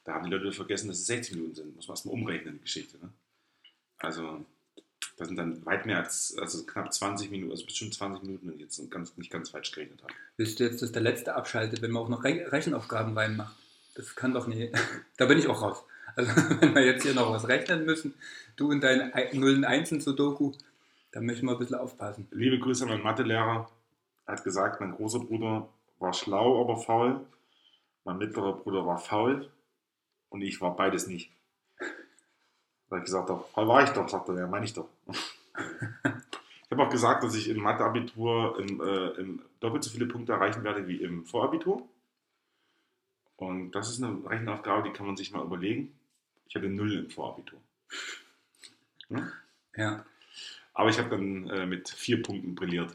[0.08, 1.76] Da haben die Leute vergessen, dass es 60 Minuten sind.
[1.76, 2.96] Muss man erstmal umrechnen, die Geschichte.
[2.96, 3.10] Ne?
[3.98, 4.42] Also
[5.18, 8.54] das sind dann weit mehr als also knapp 20 Minuten, also bestimmt 20 Minuten, wenn
[8.54, 10.14] ich jetzt ganz, nicht ganz falsch gerechnet habe.
[10.38, 13.54] Willst du jetzt, dass der Letzte abschaltet, wenn man auch noch Re Rechenaufgaben reinmacht?
[13.96, 14.74] Das kann doch nicht.
[15.18, 15.84] da bin ich auch raus.
[16.16, 18.14] Also wenn wir jetzt hier noch was rechnen müssen,
[18.56, 20.52] du und dein Nullen Einsen Sudoku,
[21.12, 22.26] da möchten wir ein bisschen aufpassen.
[22.30, 23.70] Liebe Grüße an meinen Mathelehrer.
[24.24, 27.20] Er hat gesagt, mein großer Bruder war schlau, aber faul.
[28.06, 29.50] Mein mittlerer Bruder war faul
[30.30, 31.30] und ich war beides nicht.
[32.88, 34.88] Weil ich gesagt habe, faul war ich doch, sagt er, ja, meine ich doch.
[35.54, 40.64] ich habe auch gesagt, dass ich im Mathe-Abitur im, äh, doppelt so viele Punkte erreichen
[40.64, 41.86] werde wie im Vorabitur.
[43.36, 45.96] Und das ist eine Rechenaufgabe, die kann man sich mal überlegen.
[46.48, 47.60] Ich hatte null im Vorabitur.
[49.10, 49.32] Hm?
[49.74, 50.04] Ja.
[50.74, 52.94] Aber ich habe dann äh, mit vier Punkten brilliert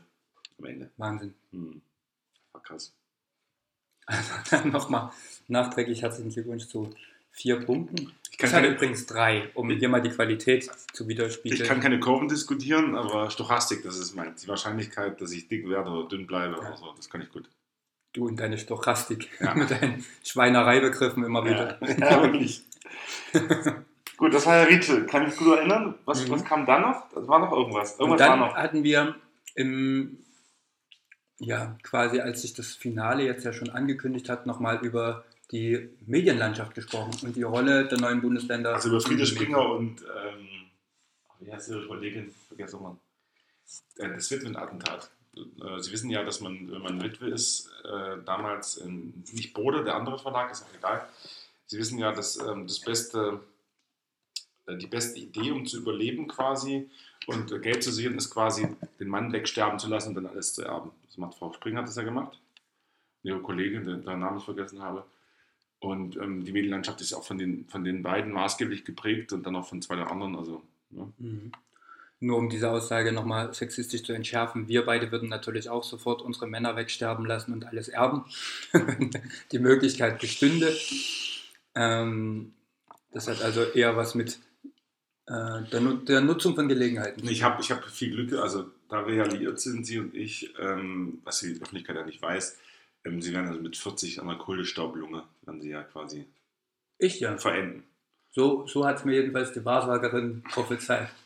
[0.59, 0.91] am Ende.
[0.97, 1.33] Wahnsinn.
[1.49, 1.81] Hm.
[2.51, 2.93] War krass.
[4.05, 5.11] Also dann nochmal
[5.47, 6.93] nachträglich herzlichen Glückwunsch zu
[7.33, 8.13] vier Punkten.
[8.31, 11.61] Ich kann hatte keine, übrigens drei, um hier mal die Qualität zu widerspiegeln.
[11.61, 14.41] ich kann keine Kurven diskutieren, aber Stochastik, das ist meins.
[14.41, 17.47] Die Wahrscheinlichkeit, dass ich dick werde oder dünn bleibe oder so, das kann ich gut.
[18.13, 19.53] Du und deine Stochastik Ja.
[19.55, 21.77] mit deinen Schweinereibegriffen immer wieder.
[21.99, 22.63] Ja, wirklich.
[24.17, 25.05] gut, das war ja Rätsel.
[25.05, 25.95] Kann ich mich gut erinnern?
[26.05, 26.31] Was, Mhm.
[26.31, 27.09] was kam dann noch?
[27.13, 27.93] Das war noch irgendwas.
[27.93, 28.55] Und Irgendwas dann war noch.
[28.55, 29.15] hatten wir
[29.55, 30.17] im,
[31.39, 35.23] ja, quasi als sich das Finale jetzt ja schon angekündigt hat, nochmal über
[35.53, 38.73] die Medienlandschaft gesprochen und die Rolle der neuen Bundesländer.
[38.73, 40.47] Also über Friede Springer und, ähm,
[41.39, 42.33] wie heißt ihre Kollegin?
[42.47, 42.97] Vergessen mal.
[43.97, 45.11] Äh, Das Witwen-Attentat.
[45.37, 49.83] Äh, Sie wissen ja, dass man, wenn man Witwe ist, äh, damals in, nicht Bode,
[49.83, 51.07] der andere Verlag, ist auch egal.
[51.67, 53.39] Sie wissen ja, dass ähm, das beste,
[54.67, 56.89] die beste Idee, um zu überleben quasi
[57.27, 58.67] und Geld zu sehen, ist quasi
[58.99, 60.91] den Mann wegsterben zu lassen und dann alles zu erben.
[61.05, 62.39] Das macht Frau Springer, hat das ja gemacht.
[63.21, 65.05] Ihre Kollegin, deren deren Namen ich vergessen habe.
[65.83, 69.45] Und ähm, die Medienlandschaft ist ja auch von den, von den beiden maßgeblich geprägt und
[69.45, 70.35] dann auch von zwei der anderen.
[70.35, 71.11] Also, ne?
[71.17, 71.51] Mhm.
[72.21, 76.47] Nur um diese Aussage nochmal sexistisch zu entschärfen, wir beide würden natürlich auch sofort unsere
[76.47, 78.23] Männer wegsterben lassen und alles erben,
[78.71, 79.11] wenn
[79.51, 80.73] die Möglichkeit bestünde.
[81.75, 82.53] Ähm,
[83.11, 84.39] das hat also eher was mit
[85.25, 87.27] äh, der, der Nutzung von Gelegenheiten.
[87.27, 90.53] Ich habe ich hab viel Glück, also da wir ja liiert sind, Sie und ich,
[90.59, 92.57] ähm, was die Öffentlichkeit ja nicht weiß,
[93.05, 96.25] Sie werden also mit 40 an der Kohlestaublunge, werden Sie ja quasi
[96.97, 97.37] Ich ja.
[97.37, 97.83] verenden.
[98.31, 101.09] So, so hat es mir jedenfalls die Wahrsagerin prophezeit.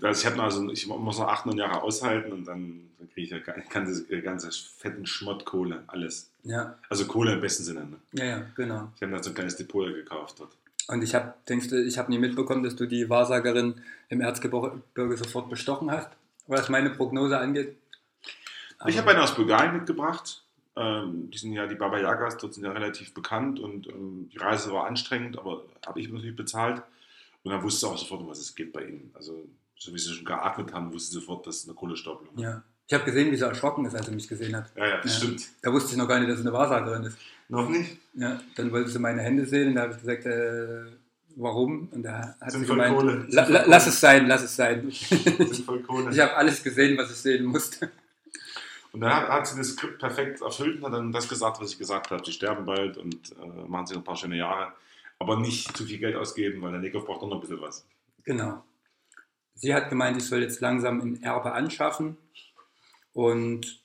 [0.00, 3.08] Also ich, hab noch, also ich muss noch acht, neun Jahre aushalten und dann, dann
[3.10, 6.30] kriege ich ja ga- ganze, ganze fetten Schmott Kohle, alles.
[6.44, 7.80] Ja, Also Kohle im besten Sinne.
[7.84, 7.96] Ne?
[8.12, 8.92] ja, ja, genau.
[8.94, 10.52] Ich habe da so ein kleines Depot gekauft dort.
[10.86, 15.16] Und ich habe, denkst du, ich habe nie mitbekommen, dass du die Wahrsagerin im Erzgebirge
[15.16, 16.10] sofort bestochen hast,
[16.46, 17.76] was meine Prognose angeht.
[18.86, 20.44] Ich habe eine aus Bulgarien mitgebracht.
[20.78, 24.38] Ähm, die sind ja die Baba Yagas, dort sind ja relativ bekannt und ähm, die
[24.38, 26.82] Reise war anstrengend, aber habe ich natürlich bezahlt.
[27.42, 29.10] Und dann wusste ich auch sofort, um was es geht bei ihnen.
[29.14, 29.44] Also,
[29.76, 32.42] so wie sie schon geatmet haben, wusste sie sofort, dass es eine Kohlestaublung ist.
[32.42, 32.62] Ja.
[32.86, 34.70] Ich habe gesehen, wie sie erschrocken ist, als sie mich gesehen hat.
[34.76, 35.18] Ja, ja, das Ja.
[35.26, 35.46] stimmt.
[35.62, 37.18] Da wusste ich noch gar nicht, dass sie eine Wahrsagerin ist.
[37.48, 37.98] Noch nicht?
[38.14, 40.84] Ja, dann wollte sie meine Hände sehen und da habe ich gesagt, äh,
[41.36, 41.88] warum?
[41.92, 44.54] Und da hat Sind sie voll gemeint, la, la, Kohle." lass es sein, lass es
[44.56, 44.88] sein.
[44.90, 47.90] Ich habe alles gesehen, was ich sehen musste.
[48.98, 51.70] Und dann hat, hat sie das Skript perfekt erfüllt und hat dann das gesagt, was
[51.70, 52.24] ich gesagt habe.
[52.24, 54.72] Sie sterben bald und äh, machen sie noch ein paar schöne Jahre.
[55.20, 57.86] Aber nicht zu viel Geld ausgeben, weil der Neckhoff braucht auch noch ein bisschen was.
[58.24, 58.64] Genau.
[59.54, 62.16] Sie hat gemeint, ich soll jetzt langsam ein Erbe anschaffen
[63.12, 63.80] und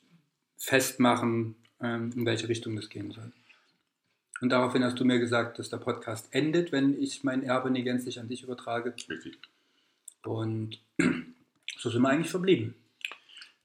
[0.57, 3.31] festmachen, ähm, in welche Richtung das gehen soll.
[4.41, 7.83] Und daraufhin hast du mir gesagt, dass der Podcast endet, wenn ich mein Erbe nie
[7.83, 8.95] gänzlich an dich übertrage.
[9.07, 9.37] Richtig.
[10.23, 10.79] Und
[11.77, 12.73] so sind wir eigentlich verblieben.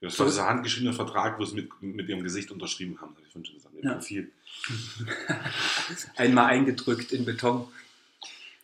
[0.00, 3.32] Das war dieser handgeschriebene Vertrag, wo sie mit, mit ihrem Gesicht unterschrieben haben, habe ich
[3.32, 3.74] vorhin schon gesagt.
[3.74, 3.94] Ihr Ja.
[3.94, 4.32] Profil.
[6.16, 7.66] Einmal eingedrückt in Beton.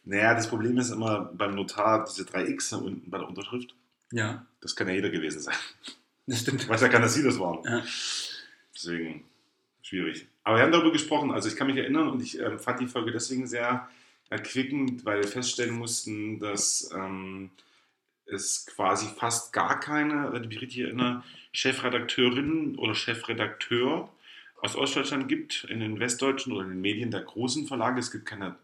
[0.05, 3.75] Naja, das Problem ist immer beim Notar diese 3x da unten bei der Unterschrift.
[4.13, 5.55] Ja, Das kann ja jeder gewesen sein.
[6.27, 6.69] das stimmt.
[6.69, 7.65] Weiß ja keiner, dass Sie das waren.
[7.65, 7.83] Ja.
[8.75, 9.25] Deswegen
[9.83, 10.27] schwierig.
[10.45, 12.87] Aber wir haben darüber gesprochen, also ich kann mich erinnern und ich ähm, fand die
[12.87, 13.89] Folge deswegen sehr
[14.31, 17.51] erquickend, weil wir feststellen mussten, dass ähm,
[18.27, 21.23] es quasi fast gar keine, wenn ich mich richtig erinnere,
[21.53, 24.09] Chefredakteurin oder Chefredakteur
[24.61, 28.01] aus Ostdeutschland gibt, in den westdeutschen oder in den Medien der großen Verlage.
[28.01, 28.57] Es gibt keine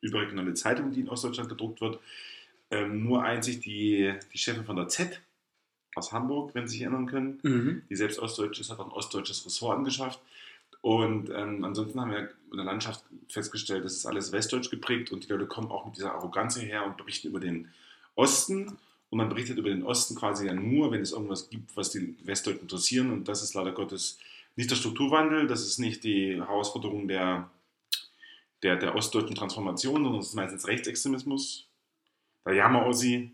[0.00, 1.98] überregionale Zeitung, die in Ostdeutschland gedruckt wird.
[2.70, 5.20] Ähm, nur einzig die, die Chefin von der Z
[5.94, 7.82] aus Hamburg, wenn Sie sich erinnern können Mhm.
[7.88, 10.20] die selbst ostdeutsch ist, hat auch ein ostdeutsches Ressort angeschafft.
[10.80, 15.24] Und ähm, ansonsten haben wir in der Landschaft festgestellt, das ist alles westdeutsch geprägt und
[15.24, 17.70] die Leute kommen auch mit dieser Arroganz hierher und berichten über den
[18.16, 18.76] Osten.
[19.14, 22.16] Und man berichtet über den Osten quasi ja nur, wenn es irgendwas gibt, was die
[22.24, 23.12] Westdeutschen interessieren.
[23.12, 24.18] Und das ist leider Gottes
[24.56, 27.48] nicht der Strukturwandel, das ist nicht die Herausforderung der,
[28.64, 31.68] der, der ostdeutschen Transformation, sondern es ist meistens Rechtsextremismus.
[32.44, 33.30] Der Jammer-Ossi,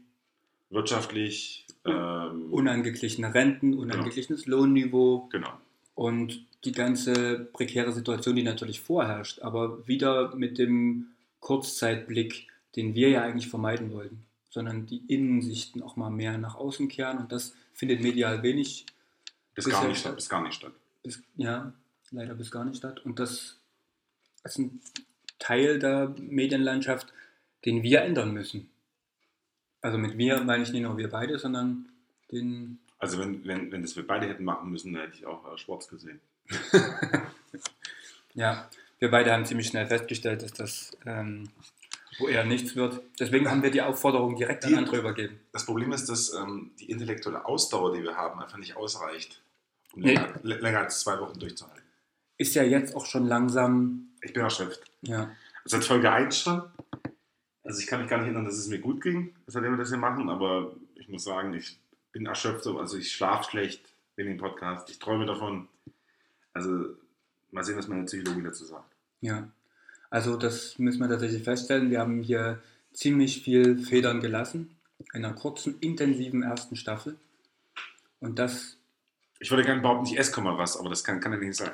[0.69, 1.65] wirtschaftlich.
[1.87, 5.49] Ähm, Unangeglichene Renten, unangeglichenes Lohnniveau genau.
[5.95, 11.07] und die ganze prekäre Situation, die natürlich vorherrscht, aber wieder mit dem
[11.41, 16.89] Kurzzeitblick, den wir ja eigentlich vermeiden wollten, sondern die Innensichten auch mal mehr nach außen
[16.89, 18.87] kehren und das findet medial wenig,
[19.55, 20.13] Bis gar nicht statt.
[20.13, 20.17] statt.
[20.17, 20.73] Bis gar nicht statt.
[21.03, 21.73] bis, ja,
[22.11, 23.59] leider bis gar nicht statt und das
[24.45, 24.81] ist ein
[25.39, 27.13] Teil der Medienlandschaft,
[27.65, 28.69] den wir ändern müssen.
[29.81, 31.89] Also mit wir meine ich nicht nur wir beide, sondern
[32.31, 35.51] den Also wenn, wenn, wenn das wir beide hätten machen müssen, dann hätte ich auch
[35.51, 36.21] äh, Schwarz gesehen.
[38.35, 41.49] Ja, wir beide haben ziemlich schnell festgestellt, dass das ähm,
[42.21, 43.01] wo eher nichts wird.
[43.19, 45.41] Deswegen haben wir die Aufforderung direkt an Die- andere übergeben.
[45.53, 49.43] Das Problem ist, dass ähm, die intellektuelle Ausdauer, die wir haben, einfach nicht ausreicht,
[49.93, 50.15] um Nee.
[50.15, 51.83] länger, länger als zwei Wochen durchzuhalten.
[52.37, 54.83] Ist ja jetzt auch schon langsam, Ich bin erschöpft.
[55.03, 55.31] ja,
[55.65, 56.63] Seit Folge 1 schon.
[57.65, 59.91] Also ich kann mich gar nicht erinnern, dass es mir gut ging, seitdem wir das
[59.91, 61.79] hier machen, aber ich muss sagen, ich
[62.13, 62.67] bin erschöpft.
[62.67, 64.89] Also ich schlafe schlecht wegen dem Podcast.
[64.91, 65.69] Ich träume davon.
[66.55, 66.87] Also
[67.53, 68.95] mal sehen, was meine Psychologie dazu sagt.
[69.21, 69.49] ja.
[70.11, 71.91] Also das müssen wir tatsächlich feststellen.
[71.91, 72.61] Wir haben hier
[72.93, 74.77] ziemlich viel Federn gelassen
[75.15, 77.17] in einer kurzen, intensiven ersten Staffel.
[78.19, 78.77] Und das,
[79.39, 81.57] Ich würde gerne behaupten, ich esse kaum mal was, aber das kann, kann ja nicht
[81.57, 81.71] sein.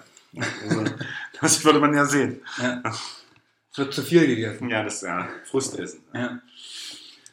[0.62, 0.84] Also,
[1.41, 2.41] das würde man ja sehen.
[2.59, 2.82] ja,
[3.72, 4.68] es wird zu viel gegessen.
[4.68, 6.01] Ja, das ist ja Frustessen.
[6.14, 6.41] Ja,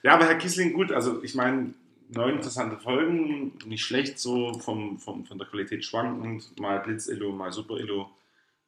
[0.01, 1.73] Ja, aber Herr Kiesling, gut, also ich meine,
[2.09, 7.51] neun interessante Folgen, nicht schlecht so vom, vom, von der Qualität schwankend, mal Blitz-Illo, mal
[7.51, 8.09] Super-Illo,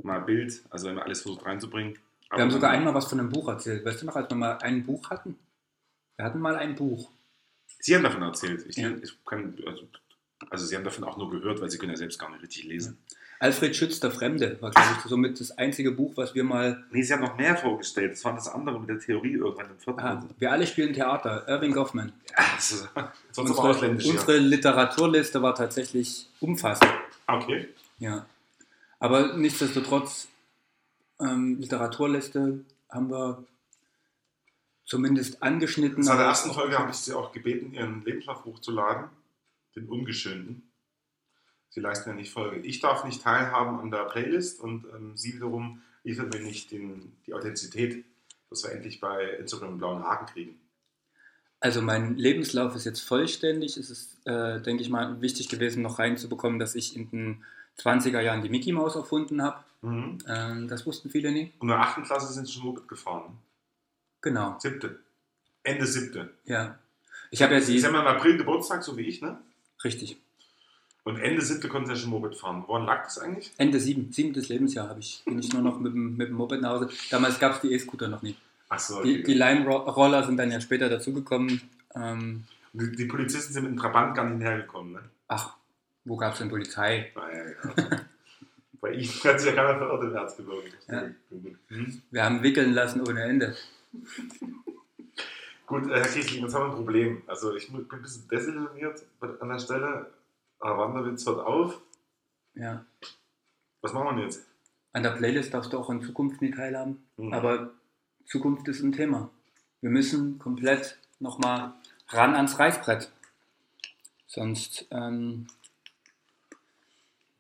[0.04, 1.98] mal Bild, also immer alles versucht reinzubringen.
[2.32, 3.86] Wir haben sogar einmal was von einem Buch erzählt.
[3.86, 5.38] Weißt du noch, als wir mal ein Buch hatten?
[6.18, 7.10] Wir hatten mal ein Buch.
[7.80, 8.66] Sie haben davon erzählt.
[8.68, 8.90] Ich, Ja.
[9.02, 9.88] ich kann, also,
[10.50, 12.64] also Sie haben davon auch nur gehört, weil Sie können ja selbst gar nicht richtig
[12.66, 12.98] lesen.
[13.40, 17.02] Alfred Schütz, der Fremde, war, glaube ich, somit das einzige Buch, was wir mal Nee,
[17.04, 18.14] Sie haben noch mehr vorgestellt.
[18.14, 20.00] Das war das andere mit der Theorie irgendwann im vierten.
[20.00, 21.46] Ah, wir alle spielen Theater.
[21.48, 22.14] Irving Goffman.
[22.58, 22.88] Ist,
[23.34, 24.06] sonst Unsere, ausländisch.
[24.08, 26.90] unsere Literaturliste war tatsächlich umfassend.
[27.28, 27.68] Okay.
[28.00, 28.26] Ja.
[29.00, 30.30] Aber nichtsdestotrotz,
[31.20, 33.46] ähm, Literaturliste haben wir
[34.86, 36.04] zumindest angeschnitten.
[36.04, 39.10] In der ersten Folge habe ich Sie auch gebeten, Ihren Lebenslauf hochzuladen,
[39.76, 40.72] den ungeschönten.
[41.70, 42.66] Sie leisten ja nicht Folge.
[42.66, 47.18] Ich darf nicht teilhaben an der Playlist und ähm, Sie wiederum liefern mir nicht den,
[47.26, 48.06] die Authentizität,
[48.50, 50.60] dass wir endlich bei Instagram einen blauen Haken kriegen.
[51.60, 53.76] Also mein Lebenslauf ist jetzt vollständig.
[53.76, 57.44] Es ist, äh, denke ich mal, wichtig gewesen, noch reinzubekommen, dass ich in den
[57.80, 59.64] 20er Jahren die Mickey Mouse erfunden habe.
[59.86, 60.18] Mhm.
[60.28, 61.54] Ähm, das wussten viele nicht.
[61.60, 63.38] Und in der achten Klasse sind Sie schon Moped gefahren.
[64.22, 65.00] Genau, Siebte.
[65.64, 66.30] Ende siebte.
[66.46, 66.78] ja.
[67.32, 67.84] Ich habe ja Sie die...
[67.84, 69.38] haben ja im April Geburtstag, so wie ich, ne?
[69.84, 70.18] Richtig.
[71.04, 72.64] Und Ende siebte konnten Sie ja schon Moped fahren.
[72.68, 73.52] Woran lag das eigentlich?
[73.58, 76.62] Ende sieben, siebtes Lebensjahr habe ich, bin ich nur noch mit dem, mit dem Moped
[76.62, 76.90] nach Hause.
[77.10, 78.40] Damals gab es die E-Scooter noch nicht.
[78.70, 79.24] Achso, Die, okay.
[79.24, 81.62] die Lime-Roller sind dann ja später dazugekommen.
[81.96, 85.00] Ähm, die, die Polizisten sind mit dem Trabant gar nicht hergekommen, ne?
[85.28, 85.56] ach,
[86.06, 87.12] wo gab es denn Polizei?
[87.16, 87.44] Naja,
[87.78, 88.00] ja.
[88.86, 90.70] Bei Ihnen hat sich ja keiner verirrt im Erzgebirge.
[90.88, 91.10] Ja.
[91.70, 92.02] Hm?
[92.12, 93.56] Wir haben wickeln lassen ohne Ende.
[95.66, 97.24] Gut, äh, Herr Kiesling, jetzt haben wir ein Problem.
[97.26, 99.04] Also ich bin ein bisschen desillusioniert
[99.40, 100.14] an der Stelle.
[100.60, 101.82] Aber Wanderwitz hört auf.
[102.54, 102.86] Ja.
[103.82, 104.46] Was machen wir jetzt?
[104.94, 107.04] An der Playlist darfst du auch in Zukunft nie teilhaben.
[107.18, 107.34] Hm.
[107.34, 107.72] Aber
[108.28, 109.32] Zukunft ist ein Thema.
[109.82, 111.74] Wir müssen komplett nochmal
[112.10, 113.12] ran ans Reißbrett.
[114.28, 115.48] Sonst ähm,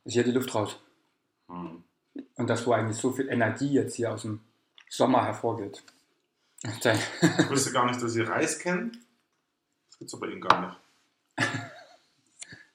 [0.06, 0.80] ist hier die Luft raus.
[1.48, 1.84] Hm.
[2.36, 4.39] Und das, wo eigentlich so viel Energie jetzt hier aus dem
[4.89, 5.84] Sommer hervorgeht.
[6.64, 8.91] Ich wusste gar nicht, dass Sie Reis kennen.
[9.89, 10.80] Das gibt es bei Ihnen gar nicht.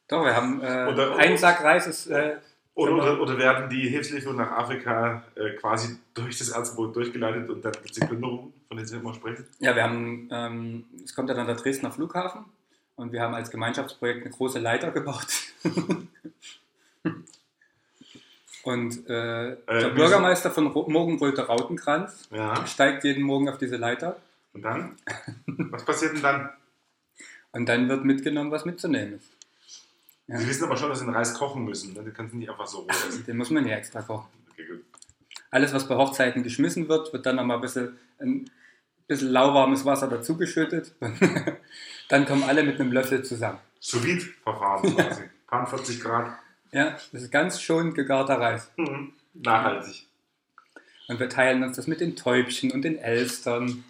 [0.07, 2.37] Doch, wir haben äh, Oder- einen Sack Reis ist äh,
[2.75, 7.65] Oder, oder, oder werden die Hilfslieferungen nach Afrika äh, quasi durch das Erzgebirge durchgeleitet und
[7.65, 9.47] dann gibt es die Plünderung, von der Sie immer sprechen?
[9.59, 12.45] Ja, wir haben, ähm, es kommt ja dann der Dresdner Flughafen
[12.97, 15.27] und wir haben als Gemeinschaftsprojekt eine große Leiter gebaut.
[18.63, 22.67] und äh, der wir Bürgermeister von Morgenröther Rautenkranz Ja.
[22.67, 24.17] steigt jeden Morgen auf diese Leiter
[24.53, 24.97] Und dann?
[25.47, 26.51] Was passiert denn dann?
[27.53, 29.29] und dann wird mitgenommen, was mitzunehmen ist.
[30.29, 30.39] Ja.
[30.39, 31.95] Sie wissen aber schon, dass Sie den Reis kochen müssen.
[31.95, 32.05] Ne?
[32.05, 33.25] Den kannst du nicht einfach so roh essen.
[33.27, 34.29] Den muss man ja extra kochen.
[34.53, 34.85] Okay, gut.
[35.51, 38.49] Alles, was bei Hochzeiten geschmissen wird, wird dann nochmal ein bisschen, ein
[39.09, 40.95] bisschen lauwarmes Wasser dazugeschüttet.
[42.09, 43.59] dann kommen alle mit einem Löffel zusammen.
[43.81, 45.23] Sous vide Verfahren quasi.
[45.49, 46.39] Paar 40 Grad.
[46.73, 48.71] Ja, das ist ganz schonend gegarter Reis.
[48.77, 49.13] Mhm.
[49.35, 50.07] Nachhaltig.
[51.09, 53.85] Und wir teilen uns das mit den Täubchen und den Elstern.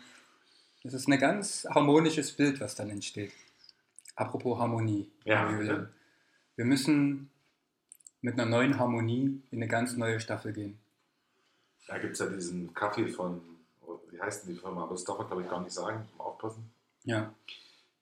[0.83, 3.33] Das ist ein ganz harmonisches Bild, was dann entsteht.
[4.17, 5.11] Apropos Harmonie.
[5.25, 5.91] Ja, bitte.
[6.57, 7.31] Wir müssen
[8.23, 10.79] mit einer neuen Harmonie in eine ganz neue Staffel gehen.
[11.87, 13.41] Da gibt es ja diesen Kaffee von,
[13.83, 14.85] oh, wie heißt denn die Firma?
[14.85, 16.71] Aber das darf man glaube ich gar nicht sagen, aufpassen.
[17.05, 17.33] Ja,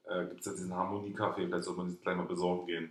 [0.05, 2.91] Äh, gibt es ja diesen Harmonie-Kaffee, vielleicht sollte man sich gleich mal besorgen gehen.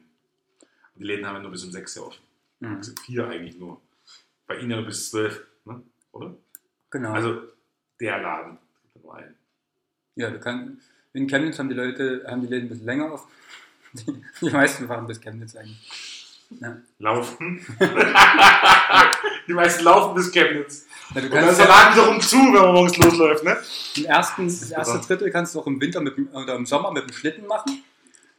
[0.99, 2.21] Die Läden haben ja nur bis um 6 Uhr offen.
[2.59, 2.77] mhm.
[2.77, 3.81] Also vier eigentlich nur.
[4.47, 5.81] Bei Ihnen ja nur bis 12, ne?
[6.11, 6.35] oder?
[6.89, 7.11] genau.
[7.11, 7.41] Also
[7.99, 8.57] der Laden.
[10.15, 10.81] Ja du kannst,
[11.13, 13.27] in Chemnitz haben die Leute, haben die Läden ein bisschen länger auf.
[13.93, 16.41] Die, die meisten fahren bis Chemnitz eigentlich.
[16.59, 16.77] Ja.
[16.99, 17.65] Laufen.
[19.47, 20.85] die meisten laufen bis Chemnitz.
[21.15, 23.57] Ja, du Und dann kannst ist der Laden wiederum zu, wenn man morgens losläuft, ne?
[23.95, 24.99] im ersten, das erste.
[24.99, 27.81] Drittel kannst du auch im Winter mit, oder im Sommer mit dem Schlitten machen.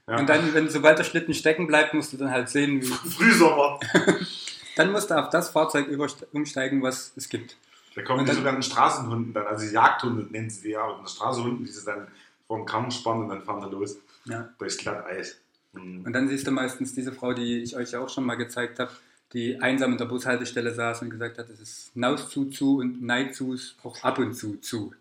[0.08, 0.18] Ja.
[0.18, 3.78] Und dann, wenn sobald der Schlitten stecken bleibt, musst du dann halt sehen, wie, Frühsommer.
[4.76, 5.86] dann musst du auf das Fahrzeug
[6.32, 7.56] umsteigen, was es gibt.
[7.94, 11.06] Da kommen Und die dann- sogenannten Straßenhunden dann, also Jagdhunde nennen sie die ja, aber
[11.06, 12.06] Straßenhunden, die sie dann
[12.46, 14.48] vor den Kamm spannen und dann fahren sie los Ja.
[14.58, 15.36] durchs Glatteis.
[15.72, 16.04] Mhm.
[16.06, 18.78] Und dann siehst du meistens diese Frau, die ich euch ja auch schon mal gezeigt
[18.78, 18.90] habe,
[19.34, 23.02] die einsam in der Bushaltestelle saß und gesagt hat, es ist Naus zu zu und
[23.02, 24.94] Neid zu ist auch ab und zu zu.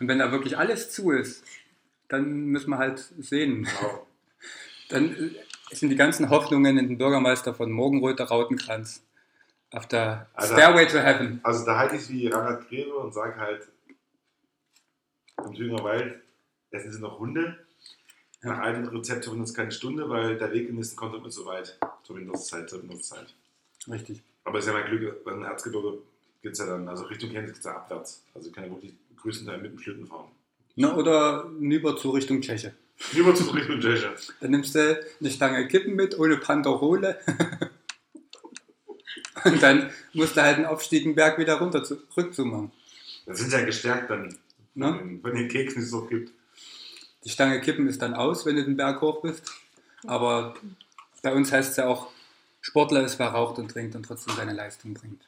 [0.00, 1.44] Und wenn da wirklich alles zu ist,
[2.08, 3.62] dann müssen wir halt sehen.
[3.64, 4.06] Genau.
[4.88, 9.02] Dann äh, sind die ganzen Hoffnungen in den Bürgermeister von Morgenröther Rautenkranz
[9.72, 11.40] auf der Also- Stairway to Heaven.
[11.42, 13.66] Also da halte ich wie Reinhard Grebe und sage halt,
[15.44, 16.20] im Thüringer Wald
[16.70, 17.58] essen sie noch Hunde.
[18.42, 18.50] Ja.
[18.50, 21.78] Nach alten Rezept uns keine Stunde, weil der Weg in nächsten kommt immer so weit.
[22.04, 23.34] Zur Winterszeit, zur Winterszeit.
[23.88, 24.22] Richtig.
[24.44, 25.98] Aber es ist ja mein Glück, beim Erzgebirge
[26.42, 28.22] geht es ja dann, also Richtung Chemnitz geht es ja abwärts.
[28.34, 30.30] Also ich kann ja wirklich größtenteils mit dem Schlitten fahren.
[30.76, 32.74] Ne, oder nüber zu Richtung Tscheche.
[33.12, 34.14] Lieber zu Richtung Tscheche.
[34.40, 37.18] Dann nimmst du eine Stange Kippen mit, ohne Panderole.
[39.44, 42.72] Und dann musst du halt einen Aufstieg einen Berg wieder runter zurück zu machen.
[43.26, 44.36] Das sind ja gestärkt dann,
[44.74, 45.18] Ne?
[45.22, 46.32] von, den, Keksen, die es noch gibt.
[47.24, 49.42] Die Stange Kippen ist dann aus, wenn du den Berg hoch bist.
[50.06, 50.54] Aber
[51.22, 52.08] bei uns heißt es ja auch,
[52.60, 55.22] Sportler ist, wer raucht und trinkt und trotzdem seine Leistung bringt.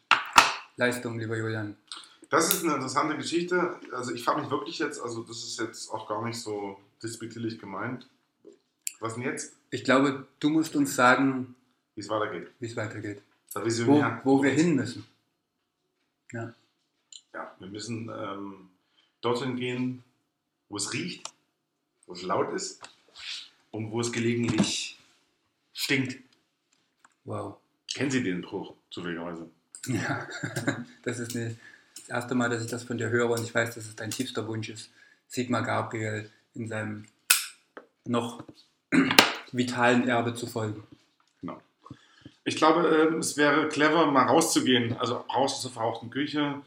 [0.77, 1.77] Leistung, lieber Julian.
[2.31, 3.77] Das ist eine interessante Geschichte.
[3.93, 7.59] Also ich frage mich wirklich jetzt, also das ist jetzt auch gar nicht so despektierlich
[7.59, 8.09] gemeint.
[9.01, 9.57] Was denn jetzt?
[9.71, 11.55] Ich glaube, du musst uns sagen,
[11.95, 12.51] Wie es weitergeht.
[12.59, 13.23] wie es weitergeht.
[13.55, 15.07] Wo, wo wir hin müssen.
[16.33, 16.55] Ja.
[17.33, 18.71] Ja, wir müssen ähm,
[19.21, 20.03] dorthin gehen,
[20.69, 21.33] wo es riecht,
[22.07, 22.81] wo es laut ist
[23.71, 24.99] und wo es gelegentlich
[25.73, 26.19] stinkt.
[27.25, 27.57] Wow.
[27.93, 29.51] Kennen Sie den Spruch zufälligerweise?
[29.87, 30.27] Ja,
[31.03, 31.57] das ist eine,
[31.97, 34.11] das erste Mal, dass ich das von dir höre und ich weiß, dass es dein
[34.11, 34.91] tiefster Wunsch ist,
[35.29, 37.07] Sigmar Gabriel in seinem
[38.05, 38.43] noch
[39.53, 40.83] vitalen Erbe zu folgen.
[41.41, 41.61] Genau.
[42.45, 46.61] Ich glaube, ähm, es wäre clever, mal rauszugehen, also raus aus der verrauchten Küche,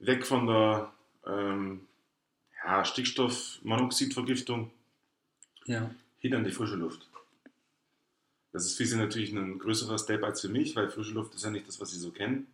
[0.00, 0.92] weg von der
[1.26, 1.86] ähm,
[2.64, 4.70] ja, Stickstoffmonoxidvergiftung,
[5.66, 5.90] Ja.
[6.18, 7.06] hin an die frische Luft.
[8.52, 11.44] Das ist für Sie natürlich ein größerer Step als für mich, weil frische Luft ist
[11.44, 12.46] ja nicht das, was Sie so kennen.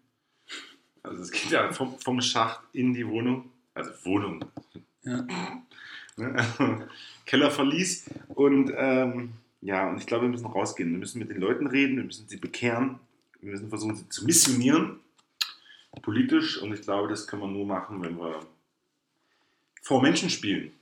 [1.05, 4.45] Also es geht ja vom, vom Schacht in die Wohnung, also Wohnung,
[5.05, 5.25] Ja.
[6.17, 6.85] also
[7.27, 8.11] Kellerverlies.
[8.29, 10.91] Und ähm, ja, und ich glaube, wir müssen rausgehen.
[10.91, 12.99] Wir müssen mit den Leuten reden, wir müssen sie bekehren,
[13.41, 15.01] wir müssen versuchen, sie zu missionieren,
[16.03, 16.61] politisch.
[16.61, 18.45] Und ich glaube, das können wir nur machen, wenn wir
[19.83, 20.73] vor Menschen spielen,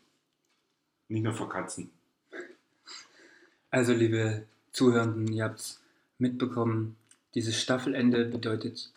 [1.09, 1.91] nicht nur vor Katzen.
[3.71, 5.81] Also, liebe Zuhörenden, ihr habt es
[6.19, 6.97] mitbekommen,
[7.35, 8.91] dieses Staffelende bedeutet,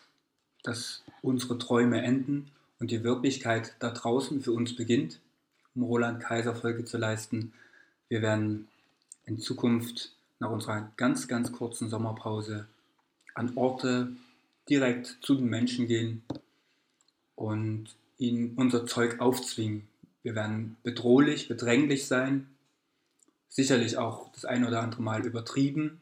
[0.62, 5.20] dass unsere Träume enden und die Wirklichkeit da draußen für uns beginnt,
[5.74, 7.52] um Roland Kaiser Folge zu leisten.
[8.08, 8.68] Wir werden
[9.26, 12.66] in Zukunft nach unserer ganz, ganz kurzen Sommerpause
[13.34, 14.08] an Orte
[14.68, 16.22] direkt zu den Menschen gehen
[17.34, 17.86] und
[18.18, 19.88] ihnen unser Zeug aufzwingen.
[20.22, 22.48] Wir werden bedrohlich, bedränglich sein,
[23.48, 26.00] sicherlich auch das ein oder andere Mal übertrieben,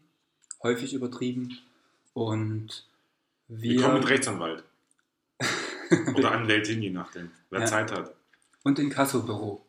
[0.62, 1.58] häufig übertrieben
[2.14, 2.86] und
[3.48, 4.64] Wir, kommen mit Rechtsanwalt.
[6.14, 7.66] Oder Anwältin, je nachdem, wer ja.
[7.66, 8.14] Zeit hat.
[8.62, 9.64] Und in Kassobüro.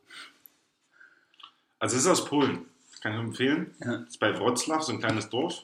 [1.80, 2.66] Also es ist aus Polen.
[3.02, 3.76] Kann ich empfehlen.
[3.84, 3.96] Ja.
[3.96, 5.64] Ist bei Wroclaw, so ein kleines Dorf.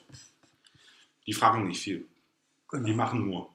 [1.26, 2.06] Die fragen nicht viel.
[2.70, 2.86] Genau.
[2.86, 3.50] Die machen nur.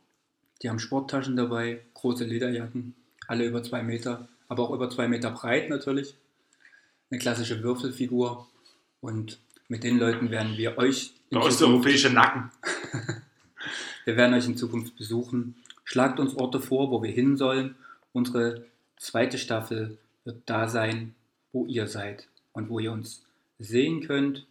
[0.62, 2.94] Die haben Sporttaschen dabei, große Lederjacken,
[3.26, 6.14] alle über zwei Meter, aber auch über zwei Meter breit natürlich.
[7.10, 8.48] Eine klassische Würfelfigur.
[9.00, 11.12] Und mit den Leuten werden wir euch.
[11.30, 12.50] Der osteuropäische Nacken.
[14.04, 15.56] wir werden euch in Zukunft besuchen.
[15.84, 17.76] Schlagt uns Orte vor, wo wir hin sollen.
[18.12, 18.64] Unsere
[18.96, 21.14] zweite Staffel wird da sein,
[21.52, 23.22] wo ihr seid und wo ihr uns
[23.58, 24.46] sehen könnt.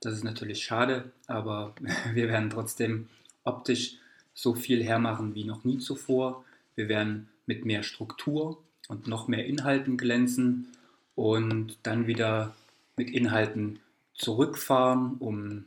[0.00, 1.74] Das ist natürlich schade, aber
[2.12, 3.08] wir werden trotzdem
[3.44, 3.96] optisch
[4.34, 6.44] so viel hermachen wie noch nie zuvor.
[6.74, 10.68] Wir werden mit mehr Struktur und noch mehr Inhalten glänzen
[11.14, 12.54] und dann wieder
[12.96, 13.80] mit Inhalten
[14.14, 15.64] zurückfahren, um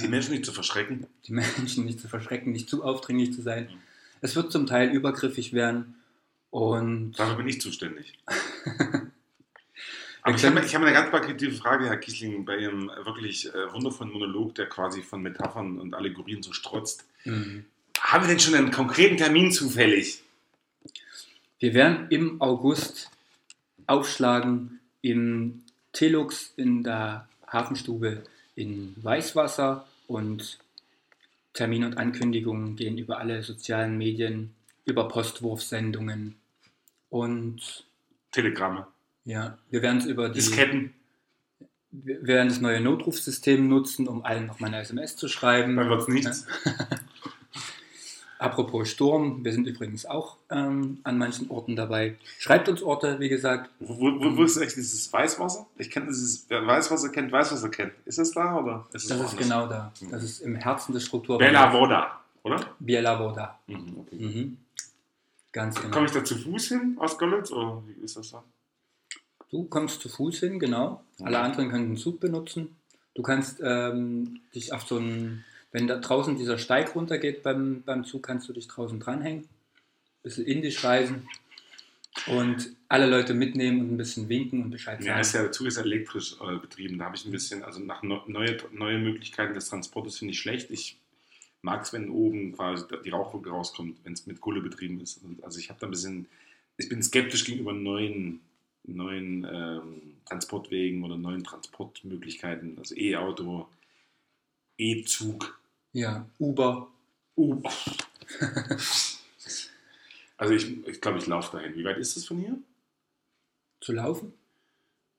[0.00, 1.06] die Menschen nicht zu verschrecken.
[1.26, 3.68] Die Menschen nicht zu verschrecken, nicht zu aufdringlich zu sein.
[4.20, 5.94] Es wird zum Teil übergriffig werden
[6.50, 7.12] und.
[7.12, 8.12] Dafür bin ich zuständig.
[10.22, 13.72] Aber ich habe, ich habe eine ganz plakative Frage, Herr Kiesling, bei Ihrem wirklich äh,
[13.72, 17.06] wundervollen Monolog, der quasi von Metaphern und Allegorien so strotzt.
[17.24, 17.64] Mhm.
[17.98, 20.22] Haben wir denn schon einen konkreten Termin zufällig?
[21.58, 23.10] Wir werden im August
[23.86, 28.22] aufschlagen im Telux in der Hafenstube
[28.54, 30.58] in Weißwasser und
[31.52, 34.54] Termin und Ankündigungen gehen über alle sozialen Medien,
[34.90, 36.36] über Postwurfsendungen
[37.08, 37.86] und
[38.32, 38.86] Telegramme.
[39.24, 40.94] Ja, wir werden es über die Disketten.
[41.92, 45.76] Wir werden das neue Notrufsystem nutzen, um allen noch mal eine SMS zu schreiben.
[45.76, 46.46] Dann wird es nichts.
[48.38, 52.16] Apropos Sturm, wir sind übrigens auch ähm, an manchen Orten dabei.
[52.38, 53.68] Schreibt uns Orte, wie gesagt.
[53.80, 55.66] Wo, wo, wo ist eigentlich dieses Weißwasser?
[55.76, 57.92] Ich kenne dieses, wer Weißwasser kennt, Weißwasser kennt.
[58.06, 59.92] Ist das da oder ist Das ist genau da.
[60.10, 61.36] Das ist im Herzen des Struktur.
[61.36, 62.66] Bella Voda, oder?
[62.78, 63.58] Biela Voda.
[63.66, 64.16] Mhm, okay.
[64.16, 64.56] mhm.
[65.52, 65.92] Ganz genau.
[65.92, 68.44] Komme ich da zu Fuß hin aus Görlitz oder wie ist das da?
[69.50, 71.02] Du kommst zu Fuß hin, genau.
[71.20, 72.76] Alle anderen können den Zug benutzen.
[73.14, 78.04] Du kannst ähm, dich auf so einen wenn da draußen dieser Steig runtergeht beim, beim
[78.04, 81.28] Zug, kannst du dich draußen dranhängen, ein bisschen indisch reisen
[82.26, 85.06] und alle Leute mitnehmen und ein bisschen winken und Bescheid sagen.
[85.06, 86.98] Ja, ist ja, der Zug ist elektrisch äh, betrieben.
[86.98, 90.40] Da habe ich ein bisschen, also nach no, neue, neue Möglichkeiten des Transportes finde ich
[90.40, 90.70] schlecht.
[90.70, 90.99] Ich
[91.62, 95.20] mag es, wenn oben quasi die Rauchwolke rauskommt, wenn es mit Kohle betrieben ist.
[95.42, 96.26] Also ich habe da ein bisschen,
[96.76, 98.40] ich bin skeptisch gegenüber neuen,
[98.84, 103.68] neuen ähm, Transportwegen oder neuen Transportmöglichkeiten, also E-Auto,
[104.78, 105.58] E-Zug.
[105.92, 106.88] Ja, Uber.
[107.36, 107.72] Uber.
[110.36, 111.74] also ich glaube, ich, glaub, ich laufe dahin.
[111.74, 112.58] Wie weit ist das von hier?
[113.80, 114.32] Zu laufen?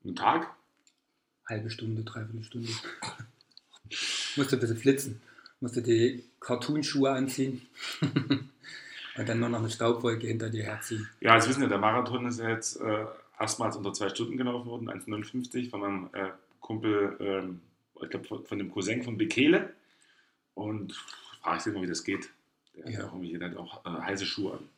[0.03, 0.55] Ein Tag?
[1.47, 2.71] Halbe Stunde, dreiviertel Stunde.
[4.37, 5.21] musste ein bisschen flitzen.
[5.61, 7.61] Musste die Cartoonschuhe anziehen.
[9.17, 11.07] Und dann nur noch eine Staubwolke hinter dir herziehen.
[11.19, 13.05] Ja, Sie wissen ja, der Marathon ist ja jetzt äh,
[13.39, 18.57] erstmals unter zwei Stunden gelaufen worden, 1,59 von meinem äh, Kumpel, äh, ich glaube von,
[18.57, 19.73] dem Cousin von Bekele.
[20.53, 20.93] Und
[21.41, 22.29] frage ich immer, wie das geht.
[22.75, 22.99] Der ja.
[22.99, 24.69] hat auch, irgendwie, der auch äh, heiße Schuhe an.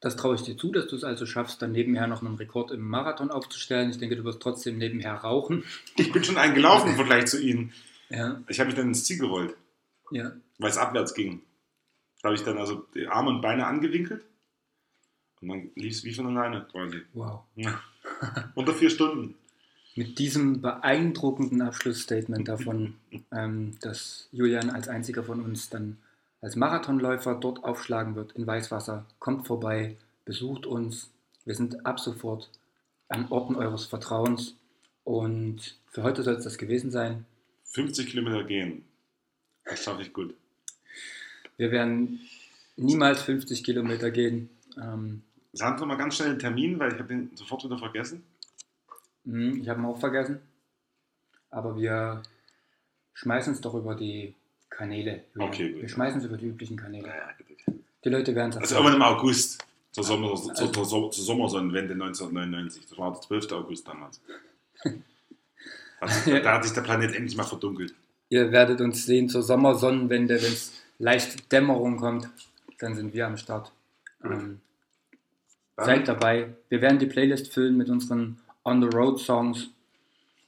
[0.00, 2.70] Das traue ich dir zu, dass du es also schaffst, dann nebenher noch einen Rekord
[2.70, 3.90] im Marathon aufzustellen.
[3.90, 5.64] Ich denke, du wirst trotzdem nebenher rauchen.
[5.96, 7.72] Ich bin schon eingelaufen im Vergleich zu Ihnen.
[8.10, 8.42] Ja.
[8.48, 9.56] Ich habe mich dann ins Ziel gerollt.
[10.10, 10.32] Ja.
[10.58, 11.42] Weil es abwärts ging.
[12.22, 14.24] Da habe ich dann also die Arme und Beine angewinkelt.
[15.40, 17.02] Und dann lief es wie von alleine quasi.
[17.12, 17.42] Wow.
[17.56, 17.80] Ja.
[18.54, 19.34] Unter vier Stunden
[19.94, 22.96] mit diesem beeindruckenden Abschlussstatement davon,
[23.32, 25.98] ähm, dass Julian als einziger von uns dann
[26.40, 29.06] als Marathonläufer dort aufschlagen wird in Weißwasser.
[29.18, 31.10] Kommt vorbei, besucht uns.
[31.44, 32.50] Wir sind ab sofort
[33.08, 34.54] an Orten eures Vertrauens.
[35.04, 37.24] Und für heute soll es das gewesen sein.
[37.74, 38.84] 50 Kilometer gehen.
[39.64, 40.34] Das schaffe ich gut.
[41.56, 42.20] Wir werden
[42.76, 44.48] niemals 50 Kilometer gehen.
[44.80, 45.22] Ähm,
[45.52, 48.24] Sagen Sie mal ganz schnell den Termin, weil ich habe ihn sofort wieder vergessen.
[49.24, 50.40] Hm, ich habe ihn auch vergessen.
[51.50, 52.22] Aber wir
[53.14, 54.34] schmeißen es doch über die
[54.70, 55.24] Kanäle.
[55.34, 55.82] Wir, okay, gut.
[55.82, 57.08] Wir schmeißen es über die üblichen Kanäle.
[57.08, 57.30] Ja,
[58.04, 61.94] die Leute werden es Also irgendwann im August, zur, Sommer, also, zur, zur, zur Sommersonnenwende
[61.94, 62.86] 1999.
[62.88, 63.52] Das war der 12.
[63.52, 64.20] August damals.
[66.04, 67.94] Also, da hat sich der Planet endlich mal verdunkelt.
[68.28, 72.28] Ihr werdet uns sehen zur Sommersonnenwende, wenn es leicht Dämmerung kommt.
[72.78, 73.72] Dann sind wir am Start.
[74.24, 74.60] Ähm,
[75.76, 76.54] seid dabei.
[76.68, 79.70] Wir werden die Playlist füllen mit unseren On-the-Road-Songs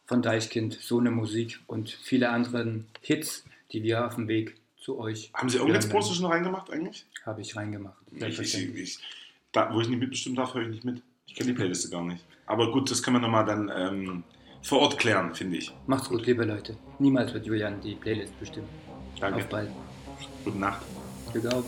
[0.07, 4.99] von Deichkind, so eine Musik und viele anderen Hits, die wir auf dem Weg zu
[4.99, 5.31] euch.
[5.35, 7.05] Haben Sie irgendwas Poster schon reingemacht eigentlich?
[7.25, 7.97] Habe ich reingemacht.
[8.13, 8.99] Ich, ich, ich,
[9.53, 11.03] da, wo ich nicht mitbestimmt darf, höre ich nicht mit.
[11.27, 12.25] Ich kenne die Playliste gar nicht.
[12.47, 14.25] Aber gut, das können wir nochmal dann ähm,
[14.67, 15.73] vor Ort klären, finde ich.
[15.87, 16.77] Macht's gut, liebe Leute.
[16.99, 18.69] Niemals wird Julian die Playlist bestimmen.
[19.21, 19.41] Danke.
[19.41, 19.71] Auf bald.
[20.45, 20.83] Gute Nacht.
[21.33, 21.65] Glück auf.